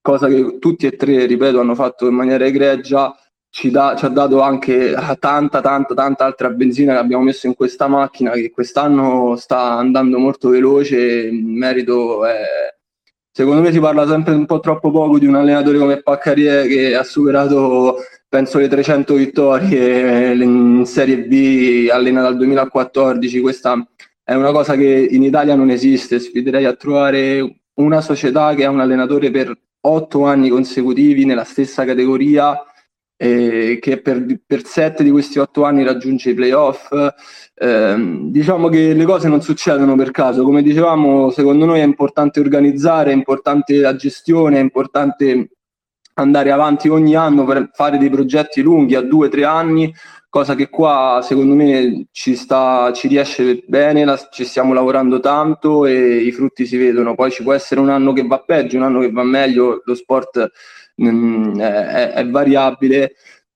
cosa 0.02 0.28
che 0.28 0.58
tutti 0.60 0.86
e 0.86 0.96
tre, 0.96 1.26
ripeto, 1.26 1.60
hanno 1.60 1.76
fatto 1.76 2.08
in 2.08 2.16
maniera 2.16 2.46
egregia, 2.46 3.16
ci, 3.50 3.72
da, 3.72 3.96
ci, 3.98 4.06
ha 4.06 4.10
dato 4.10 4.42
anche 4.42 4.94
tanta, 5.20 5.62
tanta, 5.62 5.94
tanta 5.94 6.26
altra 6.26 6.50
benzina 6.50 6.94
che 6.94 7.00
abbiamo 7.00 7.24
messo 7.24 7.48
in 7.48 7.56
questa 7.56 7.88
macchina 7.88 8.32
che 8.32 8.52
quest'anno 8.52 9.36
sta 9.36 9.74
andando 9.74 10.20
molto 10.20 10.50
veloce. 10.50 10.98
Il 10.98 11.44
merito 11.44 12.26
è, 12.26 12.42
secondo 13.38 13.62
me 13.62 13.72
si 13.72 13.80
parla 13.80 14.08
sempre 14.08 14.34
un 14.34 14.48
po' 14.48 14.60
troppo 14.60 14.90
poco 14.90 15.20
di 15.20 15.28
un 15.28 15.36
allenatore 15.36 15.78
come 15.78 16.02
Paccarie 16.02 16.66
che 16.66 16.96
ha 16.96 17.04
superato 17.04 17.98
penso 18.28 18.58
le 18.58 18.68
300 18.68 19.14
vittorie 19.14 20.34
in 20.34 20.84
Serie 20.88 21.20
B, 21.20 21.88
allena 21.92 22.24
dal 22.24 22.36
2014. 22.36 23.40
Questa 23.40 23.88
è 24.24 24.34
una 24.34 24.52
cosa 24.52 24.76
che 24.76 25.08
in 25.12 25.22
Italia 25.22 25.54
non 25.54 25.70
esiste. 25.70 26.18
Sfiderei 26.18 26.66
a 26.66 26.74
trovare 26.74 27.60
una 27.76 28.02
società 28.02 28.56
che 28.56 28.66
ha 28.66 28.72
un 28.72 28.80
allenatore 28.80 29.30
per 29.30 29.56
otto 29.82 30.26
anni 30.26 30.50
consecutivi 30.50 31.24
nella 31.24 31.44
stessa 31.44 31.86
categoria 31.86 32.60
eh, 33.18 33.80
che 33.82 34.00
per, 34.02 34.24
per, 34.46 34.64
sette 34.64 35.04
di 35.04 35.10
questi 35.10 35.40
otto 35.40 35.64
anni 35.64 35.84
raggiunge 35.84 36.30
i 36.30 36.34
playoff. 36.36 36.92
Eh, 37.56 37.96
diciamo 38.30 38.70
che 38.70 38.94
le 38.94 39.06
cose 39.06 39.28
non 39.28 39.42
succedono 39.42 39.96
per 39.96 40.12
caso, 40.12 40.44
come 40.44 40.62
dicevamo, 40.62 41.32
secondo 41.32 41.66
noi 41.66 41.80
è 41.80 41.84
importante 41.84 42.40
organizzare, 42.40 43.12
è 43.12 43.16
importante 43.16 43.78
la 43.78 43.96
gestione, 43.96 44.58
è 44.58 44.62
importante 44.62 45.50
andare 46.14 46.52
avanti 46.52 46.90
ogni 46.90 47.16
anno 47.16 47.46
per 47.46 47.70
fare 47.74 47.98
dei 47.98 48.10
progetti 48.10 48.62
lunghi 48.62 48.96
a 48.96 49.02
due 49.02 49.28
o 49.28 49.30
tre 49.30 49.46
anni, 49.46 49.94
cosa 50.30 50.56
che 50.56 50.70
qua 50.70 51.20
secondo 51.24 51.56
me 51.56 52.08
ci, 52.12 52.36
sta, 52.36 52.92
ci 52.94 53.08
riesce 53.08 53.64
bene, 53.68 54.04
la, 54.04 54.18
ci 54.32 54.44
stiamo 54.46 54.74
lavorando 54.74 55.20
tanto 55.20 55.86
e 55.86 56.18
i 56.18 56.32
frutti 56.32 56.66
si 56.66 56.78
vedono. 56.78 57.16
Poi 57.16 57.32
ci 57.32 57.44
può 57.44 57.54
essere 57.54 57.80
un 57.82 57.90
anno 57.90 58.14
che 58.14 58.26
va 58.26 58.40
peggio, 58.40 58.78
un 58.78 58.84
anno 58.84 59.00
che 59.00 59.12
va 59.12 59.24
meglio, 59.24 59.82
lo 59.84 59.96
sport 59.96 60.52
mh, 60.98 61.60
è, 61.60 62.12
è, 62.12 62.28
variabile, 62.28 63.16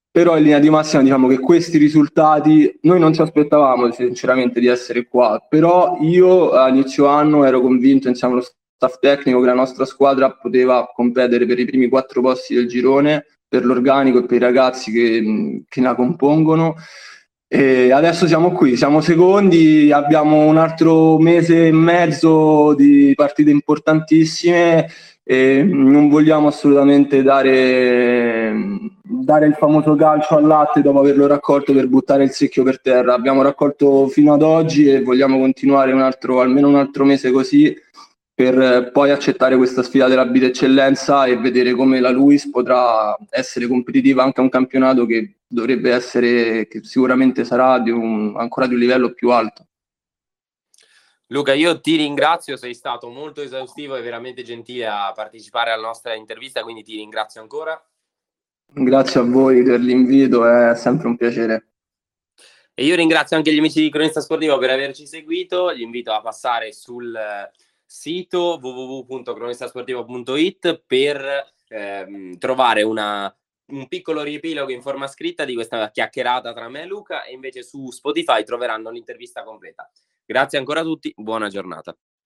però 0.10 0.38
in 0.38 0.44
linea 0.44 0.60
di 0.60 0.70
massima 0.70 1.02
diciamo 1.02 1.28
che 1.28 1.40
questi 1.40 1.78
risultati 1.78 2.80
noi 2.82 3.00
non 3.00 3.14
ci 3.14 3.22
aspettavamo 3.22 3.92
sinceramente 3.92 4.60
di 4.60 4.68
essere 4.68 5.08
qua, 5.08 5.44
però 5.48 5.98
io 6.02 6.52
a 6.52 6.70
inizio 6.70 7.08
anno 7.08 7.46
ero 7.46 7.62
convinto 7.62 8.08
insieme 8.08 8.34
allo 8.34 8.44
staff 8.76 9.00
tecnico 9.00 9.40
che 9.40 9.46
la 9.48 9.54
nostra 9.54 9.86
squadra 9.86 10.32
poteva 10.32 10.90
competere 10.94 11.46
per 11.46 11.60
i 11.60 11.66
primi 11.66 11.88
quattro 11.88 12.22
posti 12.22 12.56
del 12.56 12.68
girone, 12.68 13.26
per 13.48 13.66
l'organico 13.66 14.20
e 14.20 14.26
per 14.26 14.38
i 14.38 14.40
ragazzi 14.40 14.92
che, 14.92 15.64
che 15.68 15.82
la 15.82 15.96
compongono. 15.96 16.76
E 17.54 17.92
adesso 17.92 18.28
siamo 18.28 18.54
qui, 18.54 18.78
siamo 18.78 19.02
secondi, 19.02 19.92
abbiamo 19.92 20.46
un 20.46 20.56
altro 20.56 21.18
mese 21.20 21.68
e 21.68 21.72
mezzo 21.74 22.74
di 22.76 23.12
partite 23.14 23.52
importantissime 23.52 24.88
e 25.24 25.64
non 25.64 26.10
vogliamo 26.10 26.48
assolutamente 26.48 27.22
dare, 27.22 28.54
dare, 29.02 29.46
il 29.46 29.54
famoso 29.54 29.96
calcio 29.96 30.36
al 30.38 30.46
latte 30.46 30.82
dopo 30.82 31.00
averlo 31.00 31.28
raccolto 31.28 31.74
per 31.74 31.88
buttare 31.88 32.24
il 32.24 32.32
secchio 32.32 32.64
per 32.64 32.82
terra. 32.82 33.14
Abbiamo 33.14 33.42
raccolto 33.42 34.08
fino 34.08 34.34
ad 34.34 34.42
oggi 34.42 34.90
e 34.90 35.02
vogliamo 35.02 35.40
continuare 35.40 35.92
un 35.94 36.02
altro, 36.02 36.42
almeno 36.42 36.68
un 36.68 36.76
altro 36.76 37.06
mese 37.06 37.32
così 37.32 37.74
per 38.34 38.90
poi 38.92 39.12
accettare 39.12 39.56
questa 39.56 39.84
sfida 39.84 40.08
della 40.08 40.26
Bit 40.26 40.44
Eccellenza 40.46 41.26
e 41.26 41.38
vedere 41.38 41.74
come 41.74 42.00
la 42.00 42.10
Luis 42.10 42.50
potrà 42.50 43.16
essere 43.30 43.68
competitiva 43.68 44.24
anche 44.24 44.40
a 44.40 44.44
un 44.44 44.50
campionato 44.50 45.06
che 45.06 45.36
dovrebbe 45.48 45.92
essere, 45.92 46.68
che 46.68 46.80
sicuramente 46.84 47.44
sarà 47.44 47.78
di 47.78 47.92
un, 47.92 48.34
ancora 48.36 48.66
di 48.66 48.74
un 48.74 48.80
livello 48.80 49.14
più 49.14 49.30
alto. 49.30 49.68
Luca, 51.32 51.54
io 51.54 51.80
ti 51.80 51.96
ringrazio, 51.96 52.58
sei 52.58 52.74
stato 52.74 53.08
molto 53.08 53.42
esaustivo 53.42 53.96
e 53.96 54.02
veramente 54.02 54.44
gentile 54.44 54.88
a 54.88 55.14
partecipare 55.16 55.72
alla 55.72 55.88
nostra 55.88 56.14
intervista, 56.14 56.62
quindi 56.62 56.84
ti 56.84 56.98
ringrazio 56.98 57.40
ancora. 57.40 57.82
Grazie 58.66 59.22
a 59.22 59.24
voi 59.24 59.64
per 59.64 59.80
l'invito, 59.80 60.46
è 60.46 60.76
sempre 60.76 61.08
un 61.08 61.16
piacere. 61.16 61.68
E 62.74 62.84
io 62.84 62.98
ringrazio 62.98 63.38
anche 63.38 63.54
gli 63.54 63.60
amici 63.60 63.80
di 63.80 63.90
Cronista 63.90 64.20
Sportivo 64.20 64.58
per 64.58 64.72
averci 64.72 65.08
seguito, 65.08 65.70
li 65.70 65.84
invito 65.84 66.12
a 66.12 66.20
passare 66.20 66.74
sul 66.74 67.18
sito 67.86 68.60
www.cronistasportivo.it 68.62 70.84
per 70.86 71.54
ehm, 71.70 72.38
trovare 72.40 72.82
una, 72.82 73.34
un 73.68 73.88
piccolo 73.88 74.22
riepilogo 74.22 74.72
in 74.72 74.82
forma 74.82 75.08
scritta 75.08 75.46
di 75.46 75.54
questa 75.54 75.92
chiacchierata 75.92 76.52
tra 76.52 76.68
me 76.68 76.82
e 76.82 76.88
Luca 76.88 77.24
e 77.24 77.32
invece 77.32 77.64
su 77.64 77.90
Spotify 77.90 78.44
troveranno 78.44 78.90
l'intervista 78.90 79.44
completa. 79.44 79.90
Grazie 80.30 80.58
ancora 80.60 80.82
a 80.82 80.84
tutti, 80.84 81.12
buona 81.16 81.48
giornata. 81.50 81.96